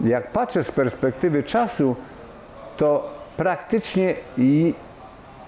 jak 0.00 0.30
patrzę 0.30 0.64
z 0.64 0.70
perspektywy 0.70 1.42
czasu, 1.42 1.96
to 2.76 3.10
praktycznie 3.36 4.14
i 4.38 4.74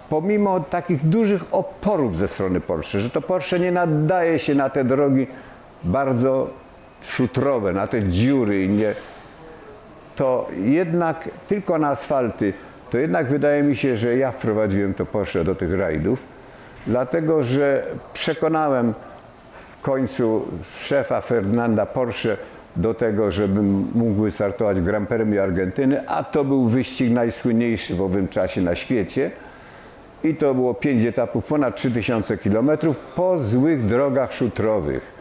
pomimo 0.09 0.61
takich 0.61 1.09
dużych 1.09 1.43
oporów 1.53 2.17
ze 2.17 2.29
strony 2.29 2.61
Porsche, 2.61 3.01
że 3.01 3.11
to 3.11 3.21
Porsche 3.21 3.59
nie 3.59 3.73
nadaje 3.73 4.39
się 4.39 4.55
na 4.55 4.71
te 4.71 4.85
drogi 4.85 5.27
bardzo 5.85 6.51
szutrowe, 7.03 7.73
na 7.73 7.87
te 7.87 8.09
dziury 8.09 8.69
nie, 8.69 8.95
to 10.17 10.49
jednak 10.65 11.29
tylko 11.49 11.79
na 11.79 11.89
asfalty, 11.89 12.53
to 12.91 12.99
jednak 12.99 13.27
wydaje 13.27 13.63
mi 13.63 13.77
się, 13.77 13.97
że 13.97 14.17
ja 14.17 14.33
wprowadziłem 14.33 14.95
to 14.95 15.07
Porsche 15.07 15.45
do 15.45 15.55
tych 15.55 15.79
rajdów, 15.79 16.23
dlatego 16.87 17.43
że 17.43 17.87
przekonałem 18.13 18.95
w 19.79 19.83
końcu 19.83 20.47
szefa 20.81 21.21
Ferdynanda 21.21 21.87
Porsche 21.87 22.37
do 22.77 22.95
tego, 22.95 23.31
żebym 23.31 23.89
mógł 23.95 24.23
wystartować 24.23 24.81
w 24.81 24.85
Grand 24.85 25.09
Premio 25.09 25.43
Argentyny, 25.43 26.09
a 26.09 26.25
to 26.25 26.45
był 26.45 26.65
wyścig 26.65 27.13
najsłynniejszy 27.13 27.95
w 27.95 28.03
owym 28.03 28.29
czasie 28.29 28.61
na 28.61 28.75
świecie. 28.75 29.31
I 30.25 30.35
to 30.35 30.55
było 30.55 30.75
pięć 30.75 31.05
etapów, 31.05 31.45
ponad 31.45 31.77
3000 31.77 32.37
km 32.37 32.71
po 33.17 33.39
złych 33.39 33.87
drogach 33.87 34.33
szutrowych. 34.33 35.17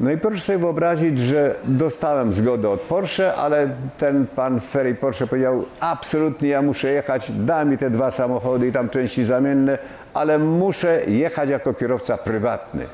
No 0.00 0.10
i 0.10 0.18
proszę 0.18 0.40
sobie 0.40 0.58
wyobrazić, 0.58 1.18
że 1.18 1.54
dostałem 1.64 2.32
zgodę 2.32 2.70
od 2.70 2.80
Porsche, 2.80 3.34
ale 3.34 3.68
ten 3.98 4.26
pan 4.26 4.60
Ferry 4.60 4.94
Porsche 4.94 5.26
powiedział, 5.26 5.64
absolutnie 5.80 6.48
ja 6.48 6.62
muszę 6.62 6.90
jechać, 6.90 7.32
da 7.32 7.64
mi 7.64 7.78
te 7.78 7.90
dwa 7.90 8.10
samochody 8.10 8.68
i 8.68 8.72
tam 8.72 8.88
części 8.88 9.24
zamienne, 9.24 9.78
ale 10.14 10.38
muszę 10.38 11.04
jechać 11.06 11.50
jako 11.50 11.74
kierowca 11.74 12.18
prywatny. 12.18 12.86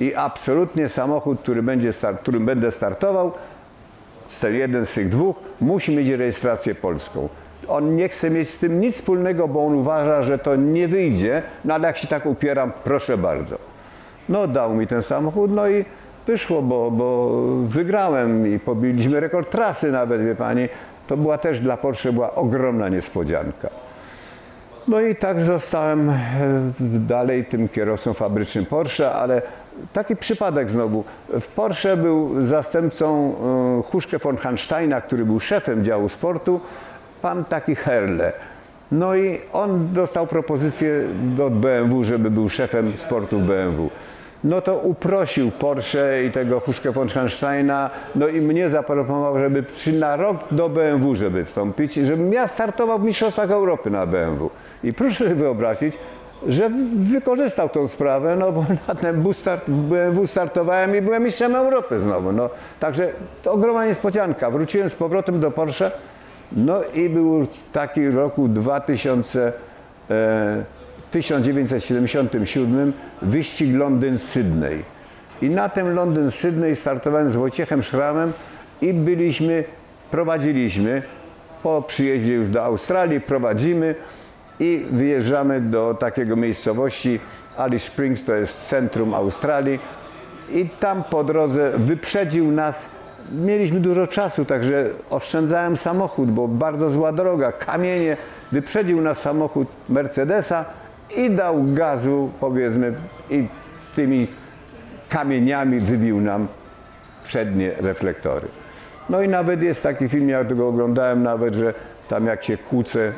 I 0.00 0.14
absolutnie 0.14 0.88
samochód, 0.88 1.40
który 1.40 1.62
będzie 1.62 1.92
którym 2.20 2.46
będę 2.46 2.72
startował, 2.72 3.32
ten 4.40 4.54
jeden 4.54 4.86
z 4.86 4.92
tych 4.92 5.08
dwóch, 5.08 5.36
musi 5.60 5.96
mieć 5.96 6.08
rejestrację 6.08 6.74
polską. 6.74 7.28
On 7.68 7.96
nie 7.96 8.08
chce 8.08 8.30
mieć 8.30 8.50
z 8.50 8.58
tym 8.58 8.80
nic 8.80 8.94
wspólnego, 8.94 9.48
bo 9.48 9.66
on 9.66 9.74
uważa, 9.74 10.22
że 10.22 10.38
to 10.38 10.56
nie 10.56 10.88
wyjdzie, 10.88 11.42
no 11.64 11.74
ale 11.74 11.86
jak 11.86 11.98
się 11.98 12.08
tak 12.08 12.26
upieram, 12.26 12.72
proszę 12.84 13.18
bardzo. 13.18 13.58
No 14.28 14.46
dał 14.46 14.74
mi 14.74 14.86
ten 14.86 15.02
samochód, 15.02 15.50
no 15.50 15.68
i 15.68 15.84
wyszło, 16.26 16.62
bo, 16.62 16.90
bo 16.90 17.30
wygrałem 17.62 18.54
i 18.54 18.58
pobiliśmy 18.58 19.20
rekord 19.20 19.50
trasy 19.50 19.92
nawet, 19.92 20.24
wie 20.24 20.34
pani. 20.34 20.68
To 21.06 21.16
była 21.16 21.38
też 21.38 21.60
dla 21.60 21.76
Porsche 21.76 22.12
była 22.12 22.34
ogromna 22.34 22.88
niespodzianka. 22.88 23.68
No 24.88 25.00
i 25.00 25.16
tak 25.16 25.40
zostałem 25.40 26.10
e, 26.10 26.14
dalej 26.80 27.44
tym 27.44 27.68
kierowcą 27.68 28.14
fabrycznym 28.14 28.66
Porsche, 28.66 29.12
ale 29.12 29.42
taki 29.92 30.16
przypadek 30.16 30.70
znowu. 30.70 31.04
W 31.40 31.46
Porsche 31.46 31.96
był 31.96 32.44
zastępcą 32.46 33.34
e, 33.78 33.82
Huszke 33.82 34.18
von 34.18 34.36
Hansteina, 34.36 35.00
który 35.00 35.24
był 35.24 35.40
szefem 35.40 35.84
działu 35.84 36.08
sportu, 36.08 36.60
pan 37.22 37.44
taki 37.44 37.74
Herle. 37.74 38.32
No 38.92 39.16
i 39.16 39.40
on 39.52 39.92
dostał 39.92 40.26
propozycję 40.26 41.04
od 41.46 41.54
BMW, 41.54 42.04
żeby 42.04 42.30
był 42.30 42.48
szefem 42.48 42.92
sportu 42.92 43.40
BMW. 43.40 43.90
No 44.44 44.60
to 44.60 44.78
uprosił 44.78 45.50
Porsche 45.50 46.24
i 46.24 46.30
tego 46.30 46.60
Huszke 46.60 46.92
von 46.92 47.08
Hansteina, 47.08 47.90
no 48.14 48.28
i 48.28 48.40
mnie 48.40 48.68
zaproponował, 48.68 49.38
żeby 49.38 49.64
na 49.92 50.16
rok 50.16 50.36
do 50.50 50.68
BMW, 50.68 51.14
żeby 51.14 51.44
wstąpić, 51.44 51.94
żebym 51.94 52.32
ja 52.32 52.48
startował 52.48 52.98
w 52.98 53.04
Mistrzostwach 53.04 53.50
Europy 53.50 53.90
na 53.90 54.06
BMW. 54.06 54.50
I 54.84 54.92
proszę 54.92 55.16
sobie 55.16 55.34
wyobrazić, 55.34 55.98
że 56.48 56.70
wykorzystał 56.94 57.68
tą 57.68 57.88
sprawę, 57.88 58.36
no 58.36 58.52
bo 58.52 58.64
na 58.88 58.94
ten 58.94 59.22
bus 59.22 59.38
start, 59.38 59.70
BMW 59.70 60.26
startowałem 60.26 60.96
i 60.96 61.02
byłem 61.02 61.22
mistrzem 61.22 61.54
Europy 61.54 62.00
znowu. 62.00 62.32
No, 62.32 62.50
także 62.80 63.08
to 63.42 63.52
ogromna 63.52 63.86
niespodzianka. 63.86 64.50
Wróciłem 64.50 64.90
z 64.90 64.94
powrotem 64.94 65.40
do 65.40 65.50
Porsche, 65.50 65.90
no 66.52 66.80
i 66.94 67.08
był 67.08 67.46
taki 67.72 68.10
roku 68.10 68.48
2000, 68.48 69.52
e, 70.10 70.64
1977 71.10 72.92
wyścig 73.22 73.74
Londyn-Sydney. 73.74 74.82
I 75.42 75.50
na 75.50 75.68
tym 75.68 75.94
Londyn-Sydney 75.94 76.74
startowałem 76.74 77.30
z 77.30 77.36
Wojciechem 77.36 77.82
Szramem 77.82 78.32
i 78.82 78.92
byliśmy, 78.92 79.64
prowadziliśmy 80.10 81.02
po 81.62 81.82
przyjeździe 81.82 82.32
już 82.32 82.48
do 82.48 82.64
Australii, 82.64 83.20
prowadzimy 83.20 83.94
i 84.60 84.86
wyjeżdżamy 84.90 85.60
do 85.60 85.96
takiego 86.00 86.36
miejscowości 86.36 87.20
Alice 87.56 87.86
Springs, 87.86 88.24
to 88.24 88.34
jest 88.34 88.68
centrum 88.68 89.14
Australii 89.14 89.78
i 90.52 90.68
tam 90.80 91.04
po 91.04 91.24
drodze 91.24 91.72
wyprzedził 91.76 92.50
nas 92.50 92.88
Mieliśmy 93.32 93.80
dużo 93.80 94.06
czasu, 94.06 94.44
także 94.44 94.90
oszczędzałem 95.10 95.76
samochód, 95.76 96.30
bo 96.30 96.48
bardzo 96.48 96.90
zła 96.90 97.12
droga, 97.12 97.52
kamienie. 97.52 98.16
Wyprzedził 98.52 99.00
nas 99.00 99.18
samochód 99.18 99.68
Mercedesa 99.88 100.64
i 101.16 101.30
dał 101.30 101.64
gazu, 101.64 102.30
powiedzmy, 102.40 102.92
i 103.30 103.46
tymi 103.96 104.28
kamieniami 105.08 105.80
wybił 105.80 106.20
nam 106.20 106.46
przednie 107.24 107.72
reflektory. 107.80 108.48
No 109.10 109.22
i 109.22 109.28
nawet 109.28 109.62
jest 109.62 109.82
taki 109.82 110.08
film, 110.08 110.28
ja 110.28 110.44
tego 110.44 110.68
oglądałem 110.68 111.22
nawet, 111.22 111.54
że 111.54 111.74
tam 112.08 112.26
jak 112.26 112.44
się 112.44 112.56
kłócę 112.56 113.12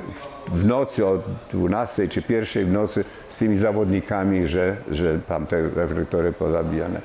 w, 0.53 0.64
nocy 0.64 1.07
o 1.07 1.18
12 1.53 2.09
czy 2.09 2.22
1 2.29 2.66
w 2.66 2.72
nocy 2.72 3.05
z 3.29 3.37
tymi 3.37 3.59
zawodnikami, 3.59 4.46
że, 4.46 4.77
że 4.90 5.18
tam 5.29 5.46
te 5.46 5.62
reflektory 5.62 6.33
pozabijane. 6.33 7.01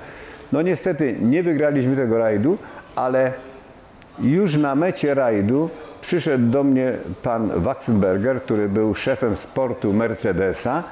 No 0.51 0.61
niestety 0.61 1.15
nie 1.21 1.43
wygraliśmy 1.43 1.95
tego 1.95 2.17
rajdu, 2.17 2.57
ale 2.95 3.33
już 4.19 4.57
na 4.57 4.75
mecie 4.75 5.13
rajdu 5.13 5.69
przyszedł 6.01 6.49
do 6.49 6.63
mnie 6.63 6.93
pan 7.23 7.51
Waxenberger, 7.55 8.41
który 8.41 8.69
był 8.69 8.95
szefem 8.95 9.35
sportu 9.35 9.93
Mercedesa 9.93 10.83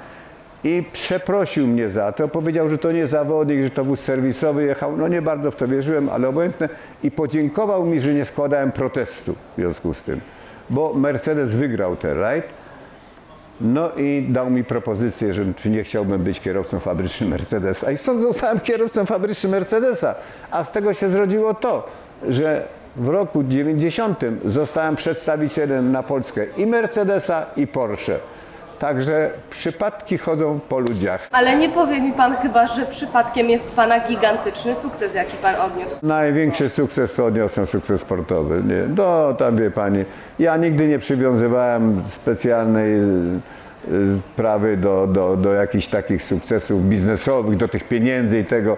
i 0.63 0.83
przeprosił 0.91 1.67
mnie 1.67 1.89
za 1.89 2.11
to. 2.11 2.27
Powiedział, 2.27 2.69
że 2.69 2.77
to 2.77 2.91
nie 2.91 3.07
zawodnik, 3.07 3.63
że 3.63 3.69
to 3.69 3.83
wóz 3.83 3.99
serwisowy 3.99 4.63
jechał. 4.63 4.97
No 4.97 5.07
nie 5.07 5.21
bardzo 5.21 5.51
w 5.51 5.55
to 5.55 5.67
wierzyłem, 5.67 6.09
ale 6.09 6.27
obojętne. 6.27 6.69
I 7.03 7.11
podziękował 7.11 7.85
mi, 7.85 7.99
że 7.99 8.13
nie 8.13 8.25
składałem 8.25 8.71
protestu 8.71 9.33
w 9.33 9.55
związku 9.55 9.93
z 9.93 10.03
tym, 10.03 10.21
bo 10.69 10.93
Mercedes 10.93 11.49
wygrał 11.49 11.95
ten 11.95 12.19
rajd. 12.19 12.45
No 13.61 13.91
i 13.97 14.25
dał 14.29 14.49
mi 14.49 14.63
propozycję, 14.63 15.33
że 15.33 15.45
czy 15.53 15.69
nie 15.69 15.83
chciałbym 15.83 16.23
być 16.23 16.39
kierowcą 16.39 16.79
fabrycznym 16.79 17.29
Mercedesa. 17.29 17.91
I 17.91 17.97
stąd 17.97 18.21
zostałem 18.21 18.59
kierowcą 18.59 19.05
fabrycznym 19.05 19.51
Mercedesa. 19.51 20.15
A 20.51 20.63
z 20.63 20.71
tego 20.71 20.93
się 20.93 21.09
zrodziło 21.09 21.53
to, 21.53 21.87
że 22.29 22.67
w 22.95 23.07
roku 23.07 23.43
90 23.43 24.19
zostałem 24.45 24.95
przedstawicielem 24.95 25.91
na 25.91 26.03
Polskę 26.03 26.45
i 26.57 26.65
Mercedesa 26.65 27.45
i 27.57 27.67
Porsche. 27.67 28.19
Także 28.79 29.29
przypadki 29.49 30.17
chodzą 30.17 30.59
po 30.69 30.79
ludziach. 30.79 31.27
Ale 31.31 31.55
nie 31.57 31.69
powie 31.69 32.01
mi 32.01 32.13
pan 32.13 32.35
chyba, 32.37 32.67
że 32.67 32.85
przypadkiem 32.85 33.49
jest 33.49 33.63
pana 33.71 33.99
gigantyczny 34.07 34.75
sukces, 34.75 35.13
jaki 35.15 35.37
pan 35.37 35.55
odniósł. 35.55 35.95
Największy 36.03 36.69
sukces 36.69 37.19
odniosłem 37.19 37.67
sukces 37.67 38.01
sportowy. 38.01 38.63
Nie, 38.67 38.83
no 38.97 39.33
tam 39.33 39.57
wie 39.57 39.71
pani, 39.71 40.05
ja 40.39 40.57
nigdy 40.57 40.87
nie 40.87 40.99
przywiązywałem 40.99 42.03
specjalnej 42.09 42.93
y, 42.93 43.03
y, 43.91 44.17
sprawy 44.33 44.77
do, 44.77 45.07
do, 45.07 45.35
do 45.37 45.53
jakichś 45.53 45.87
takich 45.87 46.23
sukcesów 46.23 46.85
biznesowych, 46.85 47.57
do 47.57 47.67
tych 47.67 47.83
pieniędzy 47.87 48.39
i 48.39 48.45
tego. 48.45 48.77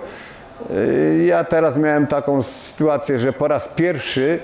Y, 0.71 1.23
Ja 1.25 1.43
teraz 1.43 1.77
miałem 1.77 2.07
taką 2.07 2.41
sytuację, 2.43 3.19
że 3.19 3.33
po 3.33 3.47
raz 3.47 3.67
pierwszy 3.75 4.39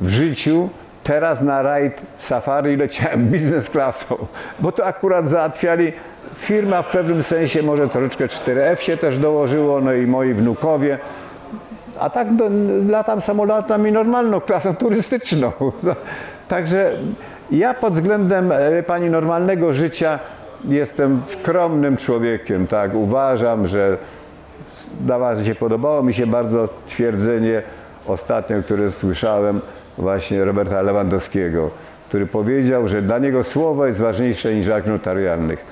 w 0.00 0.08
życiu 0.08 0.68
teraz 1.10 1.42
na 1.42 1.62
rajd 1.62 2.00
safari 2.18 2.76
leciałem 2.76 3.26
biznes 3.32 3.70
klasą, 3.70 4.16
bo 4.60 4.72
to 4.72 4.86
akurat 4.86 5.28
załatwiali 5.28 5.92
firma 6.34 6.82
w 6.82 6.90
pewnym 6.90 7.22
sensie, 7.22 7.62
może 7.62 7.88
troszeczkę 7.88 8.26
4F 8.26 8.76
się 8.76 8.96
też 8.96 9.18
dołożyło, 9.18 9.80
no 9.80 9.92
i 9.92 10.06
moi 10.06 10.34
wnukowie. 10.34 10.98
A 12.00 12.10
tak 12.10 12.36
do, 12.36 12.50
latam 12.88 13.20
samolotami 13.20 13.92
normalną, 13.92 14.40
klasą 14.40 14.76
turystyczną. 14.76 15.52
Także 16.48 16.92
ja 17.50 17.74
pod 17.74 17.94
względem 17.94 18.52
e, 18.52 18.82
pani 18.82 19.10
normalnego 19.10 19.72
życia 19.72 20.18
jestem 20.68 21.22
skromnym 21.26 21.96
człowiekiem, 21.96 22.66
tak. 22.66 22.94
Uważam, 22.94 23.66
że 23.66 23.98
dawa 25.00 25.44
się 25.44 25.54
podobało 25.54 26.02
mi 26.02 26.14
się 26.14 26.26
bardzo 26.26 26.68
twierdzenie 26.86 27.62
ostatnio, 28.06 28.62
które 28.62 28.90
słyszałem 28.90 29.60
właśnie 30.00 30.44
Roberta 30.44 30.82
Lewandowskiego, 30.82 31.70
który 32.08 32.26
powiedział, 32.26 32.88
że 32.88 33.02
dla 33.02 33.18
niego 33.18 33.44
słowo 33.44 33.86
jest 33.86 33.98
ważniejsze 33.98 34.54
niż 34.54 34.68
akt 34.68 34.86
notarialnych. 34.86 35.64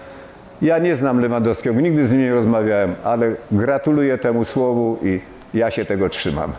Ja 0.63 0.79
nie 0.79 0.97
znam 0.97 1.21
Lewandowskiego, 1.21 1.81
nigdy 1.81 2.07
z 2.07 2.13
nim 2.13 2.21
nie 2.21 2.35
rozmawiałem, 2.35 2.95
ale 3.05 3.33
gratuluję 3.53 4.19
temu 4.19 4.45
słowu 4.45 4.99
i 5.03 5.21
ja 5.55 5.71
się 5.71 5.85
tego 5.85 6.09
trzymam. 6.09 6.53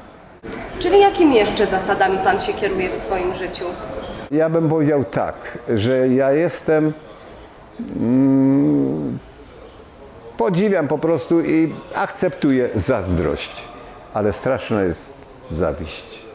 Czyli 0.79 0.99
jakimi 0.99 1.35
jeszcze 1.35 1.67
zasadami 1.67 2.17
pan 2.17 2.39
się 2.39 2.53
kieruje 2.53 2.89
w 2.89 2.97
swoim 2.97 3.33
życiu? 3.33 3.65
Ja 4.31 4.49
bym 4.49 4.69
powiedział 4.69 5.03
tak, 5.03 5.35
że 5.73 6.07
ja 6.07 6.31
jestem. 6.31 6.93
Mm, 7.95 9.17
podziwiam 10.37 10.87
po 10.87 10.97
prostu 10.97 11.41
i 11.41 11.73
akceptuję 11.95 12.69
zazdrość, 12.75 13.63
ale 14.13 14.33
straszna 14.33 14.83
jest 14.83 15.13
zawiść. 15.51 16.28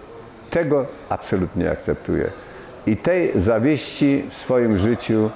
Tego 0.54 0.86
absolutnie 1.08 1.70
akceptuję. 1.70 2.30
I 2.86 2.96
tej 2.96 3.40
zawieści 3.40 4.24
w 4.30 4.34
swoim 4.34 4.78
życiu 4.78 5.30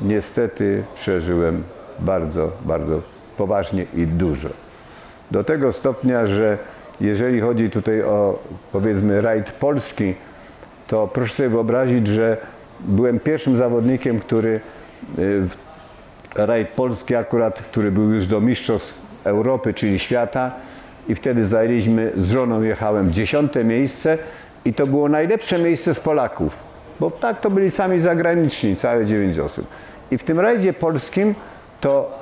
niestety 0.00 0.84
przeżyłem 0.94 1.62
bardzo, 1.98 2.52
bardzo 2.64 3.02
poważnie 3.36 3.86
i 3.94 4.06
dużo. 4.06 4.48
Do 5.30 5.44
tego 5.44 5.72
stopnia, 5.72 6.26
że 6.26 6.58
jeżeli 7.00 7.40
chodzi 7.40 7.70
tutaj 7.70 8.02
o 8.02 8.38
powiedzmy 8.72 9.20
rajd 9.20 9.52
polski, 9.52 10.14
to 10.86 11.08
proszę 11.08 11.34
sobie 11.34 11.48
wyobrazić, 11.48 12.06
że 12.06 12.36
byłem 12.80 13.20
pierwszym 13.20 13.56
zawodnikiem, 13.56 14.20
który 14.20 14.50
y, 14.50 14.60
w 15.18 15.56
rajd 16.34 16.68
polski 16.68 17.14
akurat, 17.16 17.58
który 17.58 17.90
był 17.90 18.10
już 18.10 18.26
do 18.26 18.40
mistrzostw 18.40 18.98
Europy, 19.24 19.74
czyli 19.74 19.98
świata, 19.98 20.52
i 21.08 21.14
wtedy 21.14 21.46
zajęliśmy, 21.46 22.12
z 22.16 22.30
żoną 22.30 22.62
jechałem 22.62 23.12
dziesiąte 23.12 23.64
miejsce 23.64 24.18
i 24.64 24.74
to 24.74 24.86
było 24.86 25.08
najlepsze 25.08 25.58
miejsce 25.58 25.94
z 25.94 26.00
Polaków, 26.00 26.56
bo 27.00 27.10
tak 27.10 27.40
to 27.40 27.50
byli 27.50 27.70
sami 27.70 28.00
zagraniczni, 28.00 28.76
całe 28.76 29.06
dziewięć 29.06 29.38
osób. 29.38 29.66
I 30.10 30.18
w 30.18 30.24
tym 30.24 30.40
rajdzie 30.40 30.72
polskim 30.72 31.34
to 31.80 32.20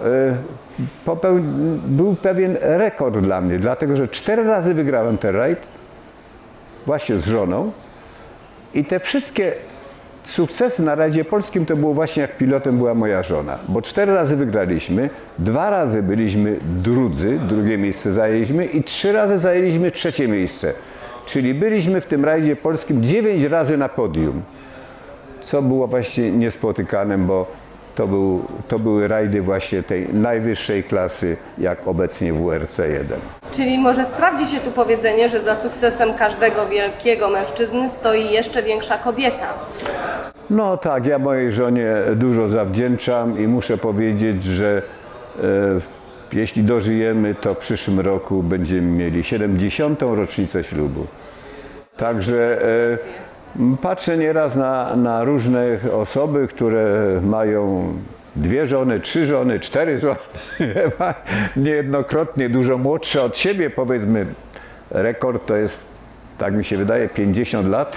y, 1.06 1.80
był 1.86 2.14
pewien 2.14 2.56
rekord 2.60 3.18
dla 3.18 3.40
mnie, 3.40 3.58
dlatego 3.58 3.96
że 3.96 4.08
cztery 4.08 4.44
razy 4.44 4.74
wygrałem 4.74 5.18
ten 5.18 5.36
rajd, 5.36 5.58
właśnie 6.86 7.18
z 7.18 7.26
żoną 7.26 7.72
i 8.74 8.84
te 8.84 8.98
wszystkie 8.98 9.52
sukcesy 10.24 10.82
na 10.82 10.94
rajdzie 10.94 11.24
polskim 11.24 11.66
to 11.66 11.76
było 11.76 11.94
właśnie 11.94 12.22
jak 12.22 12.36
pilotem 12.36 12.78
była 12.78 12.94
moja 12.94 13.22
żona, 13.22 13.58
bo 13.68 13.82
cztery 13.82 14.14
razy 14.14 14.36
wygraliśmy, 14.36 15.10
dwa 15.38 15.70
razy 15.70 16.02
byliśmy 16.02 16.56
drudzy, 16.62 17.38
drugie 17.48 17.78
miejsce 17.78 18.12
zajęliśmy 18.12 18.66
i 18.66 18.84
trzy 18.84 19.12
razy 19.12 19.38
zajęliśmy 19.38 19.90
trzecie 19.90 20.28
miejsce. 20.28 20.72
Czyli 21.26 21.54
byliśmy 21.54 22.00
w 22.00 22.06
tym 22.06 22.24
rajdzie 22.24 22.56
polskim 22.56 23.02
dziewięć 23.02 23.42
razy 23.42 23.76
na 23.76 23.88
podium, 23.88 24.42
co 25.40 25.62
było 25.62 25.86
właśnie 25.86 26.32
niespotykane, 26.32 27.18
bo 27.18 27.46
to, 27.94 28.06
był, 28.06 28.44
to 28.68 28.78
były 28.78 29.08
rajdy 29.08 29.42
właśnie 29.42 29.82
tej 29.82 30.14
najwyższej 30.14 30.84
klasy, 30.84 31.36
jak 31.58 31.88
obecnie 31.88 32.32
WRC 32.32 32.78
1. 32.78 33.06
Czyli 33.52 33.78
może 33.78 34.04
sprawdzi 34.04 34.46
się 34.46 34.60
tu 34.60 34.70
powiedzenie, 34.70 35.28
że 35.28 35.40
za 35.40 35.56
sukcesem 35.56 36.14
każdego 36.14 36.66
wielkiego 36.66 37.28
mężczyzny 37.28 37.88
stoi 37.88 38.30
jeszcze 38.32 38.62
większa 38.62 38.98
kobieta. 38.98 39.46
No 40.50 40.76
tak, 40.76 41.06
ja 41.06 41.18
mojej 41.18 41.52
żonie 41.52 41.94
dużo 42.16 42.48
zawdzięczam 42.48 43.40
i 43.40 43.48
muszę 43.48 43.78
powiedzieć, 43.78 44.44
że 44.44 44.82
e, 45.38 45.42
jeśli 46.32 46.62
dożyjemy, 46.62 47.34
to 47.34 47.54
w 47.54 47.58
przyszłym 47.58 48.00
roku 48.00 48.42
będziemy 48.42 48.82
mieli 48.82 49.24
70. 49.24 50.02
rocznicę 50.02 50.64
ślubu. 50.64 51.06
Także 51.96 52.62
e, 52.62 53.76
patrzę 53.82 54.16
nieraz 54.16 54.56
na, 54.56 54.96
na 54.96 55.24
różne 55.24 55.78
osoby, 55.92 56.48
które 56.48 56.84
mają 57.24 57.92
dwie 58.36 58.66
żony, 58.66 59.00
trzy 59.00 59.26
żony, 59.26 59.60
cztery 59.60 59.98
żony, 59.98 60.16
niejednokrotnie 61.56 62.48
dużo 62.48 62.78
młodsze 62.78 63.22
od 63.22 63.38
siebie, 63.38 63.70
powiedzmy. 63.70 64.26
Rekord 64.90 65.46
to 65.46 65.56
jest, 65.56 65.89
tak 66.40 66.54
mi 66.54 66.64
się 66.64 66.76
wydaje, 66.76 67.08
50 67.08 67.68
lat. 67.68 67.96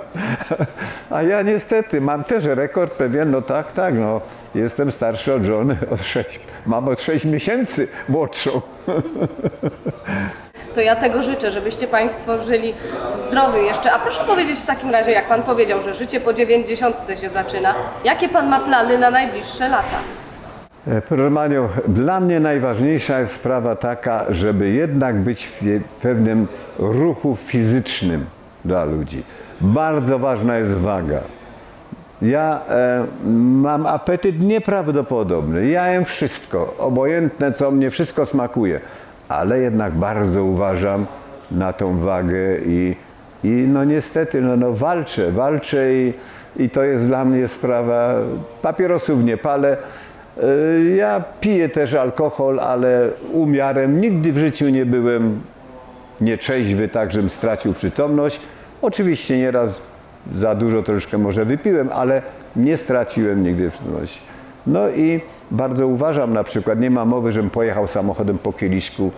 A 1.10 1.22
ja 1.22 1.42
niestety 1.42 2.00
mam 2.00 2.24
też 2.24 2.44
rekord 2.44 2.92
pewien, 2.92 3.30
no 3.30 3.42
tak, 3.42 3.72
tak, 3.72 3.94
no 3.94 4.20
jestem 4.54 4.92
starszy 4.92 5.34
od 5.34 5.42
żony, 5.42 5.76
od 5.90 6.02
6, 6.02 6.40
mam 6.66 6.88
od 6.88 7.00
6 7.00 7.24
miesięcy 7.24 7.88
młodszą. 8.08 8.60
To 10.74 10.80
ja 10.80 10.96
tego 10.96 11.22
życzę, 11.22 11.52
żebyście 11.52 11.86
Państwo 11.86 12.44
żyli 12.44 12.74
zdrowy 13.14 13.62
jeszcze. 13.62 13.92
A 13.92 13.98
proszę 13.98 14.24
powiedzieć 14.24 14.58
w 14.58 14.66
takim 14.66 14.90
razie, 14.90 15.10
jak 15.10 15.28
Pan 15.28 15.42
powiedział, 15.42 15.82
że 15.82 15.94
życie 15.94 16.20
po 16.20 16.32
90 16.32 16.96
się 17.20 17.28
zaczyna, 17.28 17.74
jakie 18.04 18.28
Pan 18.28 18.48
ma 18.48 18.60
plany 18.60 18.98
na 18.98 19.10
najbliższe 19.10 19.68
lata? 19.68 20.23
E, 20.88 21.00
Proszę 21.02 21.30
Manią, 21.30 21.68
dla 21.88 22.20
mnie 22.20 22.40
najważniejsza 22.40 23.20
jest 23.20 23.32
sprawa 23.32 23.76
taka, 23.76 24.24
żeby 24.28 24.70
jednak 24.70 25.16
być 25.16 25.46
w 25.46 25.80
pewnym 26.02 26.46
ruchu 26.78 27.36
fizycznym 27.36 28.24
dla 28.64 28.84
ludzi. 28.84 29.22
Bardzo 29.60 30.18
ważna 30.18 30.56
jest 30.56 30.72
waga. 30.72 31.20
Ja 32.22 32.60
e, 32.68 33.04
mam 33.34 33.86
apetyt 33.86 34.40
nieprawdopodobny. 34.40 35.68
Ja 35.68 35.88
jem 35.88 36.04
wszystko, 36.04 36.74
obojętne 36.78 37.52
co 37.52 37.70
mnie, 37.70 37.90
wszystko 37.90 38.26
smakuje, 38.26 38.80
ale 39.28 39.58
jednak 39.58 39.92
bardzo 39.92 40.44
uważam 40.44 41.06
na 41.50 41.72
tą 41.72 41.98
wagę 41.98 42.58
i, 42.66 42.96
i 43.44 43.48
no 43.48 43.84
niestety 43.84 44.40
no, 44.40 44.56
no 44.56 44.72
walczę, 44.72 45.32
walczę 45.32 45.94
i, 45.94 46.12
i 46.56 46.70
to 46.70 46.82
jest 46.82 47.06
dla 47.06 47.24
mnie 47.24 47.48
sprawa, 47.48 48.14
papierosów 48.62 49.24
nie 49.24 49.36
palę. 49.36 49.76
E, 50.42 50.84
Ja 50.96 51.22
piję 51.40 51.68
też 51.68 51.94
alkohol, 51.94 52.60
ale 52.60 53.08
umiarem. 53.32 54.00
Nigdy 54.00 54.32
w 54.32 54.38
życiu 54.38 54.68
nie 54.68 54.86
byłem 54.86 55.40
nieczeźwy, 56.20 56.88
tak 56.88 57.12
żebym 57.12 57.30
stracił 57.30 57.74
przytomność. 57.74 58.40
Oczywiście 58.82 59.38
nieraz 59.38 59.82
za 60.34 60.54
dużo 60.54 60.82
troszkę 60.82 61.18
może 61.18 61.44
wypiłem, 61.44 61.88
ale 61.92 62.22
nie 62.56 62.76
straciłem 62.76 63.42
nigdy 63.42 63.70
przytomności. 63.70 64.20
No 64.66 64.88
i 64.90 65.20
bardzo 65.50 65.86
uważam 65.86 66.32
na 66.32 66.44
przykład, 66.44 66.80
nie 66.80 66.90
ma 66.90 67.04
mowy, 67.04 67.32
żebym 67.32 67.50
pojechał 67.50 67.88
samochodem 67.88 68.38
po 68.38 68.52
kieliszku 68.52 69.10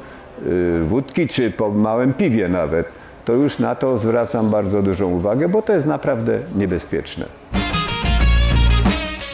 y, 0.46 0.84
wódki, 0.84 1.28
czy 1.28 1.50
po 1.50 1.70
małym 1.70 2.14
piwie 2.14 2.48
nawet. 2.48 2.86
To 3.24 3.32
już 3.32 3.58
na 3.58 3.74
to 3.74 3.98
zwracam 3.98 4.50
bardzo 4.50 4.82
dużą 4.82 5.10
uwagę, 5.10 5.48
bo 5.48 5.62
to 5.62 5.72
jest 5.72 5.86
naprawdę 5.86 6.38
niebezpieczne. 6.56 7.26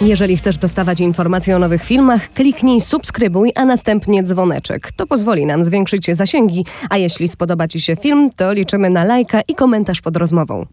Jeżeli 0.06 0.36
chcesz 0.36 0.56
dostawać 0.56 1.00
informacje 1.00 1.56
o 1.56 1.58
nowych 1.58 1.84
filmach, 1.84 2.32
kliknij 2.32 2.80
subskrybuj, 2.80 3.52
a 3.54 3.64
następnie 3.64 4.22
dzwoneczek. 4.22 4.92
To 4.92 5.06
pozwoli 5.06 5.46
nam 5.46 5.64
zwiększyć 5.64 6.06
zasięgi, 6.16 6.64
a 6.90 6.98
jeśli 6.98 7.28
spodoba 7.28 7.68
Ci 7.68 7.80
się 7.80 7.96
film, 7.96 8.30
to 8.36 8.52
liczymy 8.52 8.90
na 8.90 9.04
lajka 9.04 9.40
i 9.48 9.54
komentarz 9.54 10.00
pod 10.00 10.16
rozmową. 10.16 10.66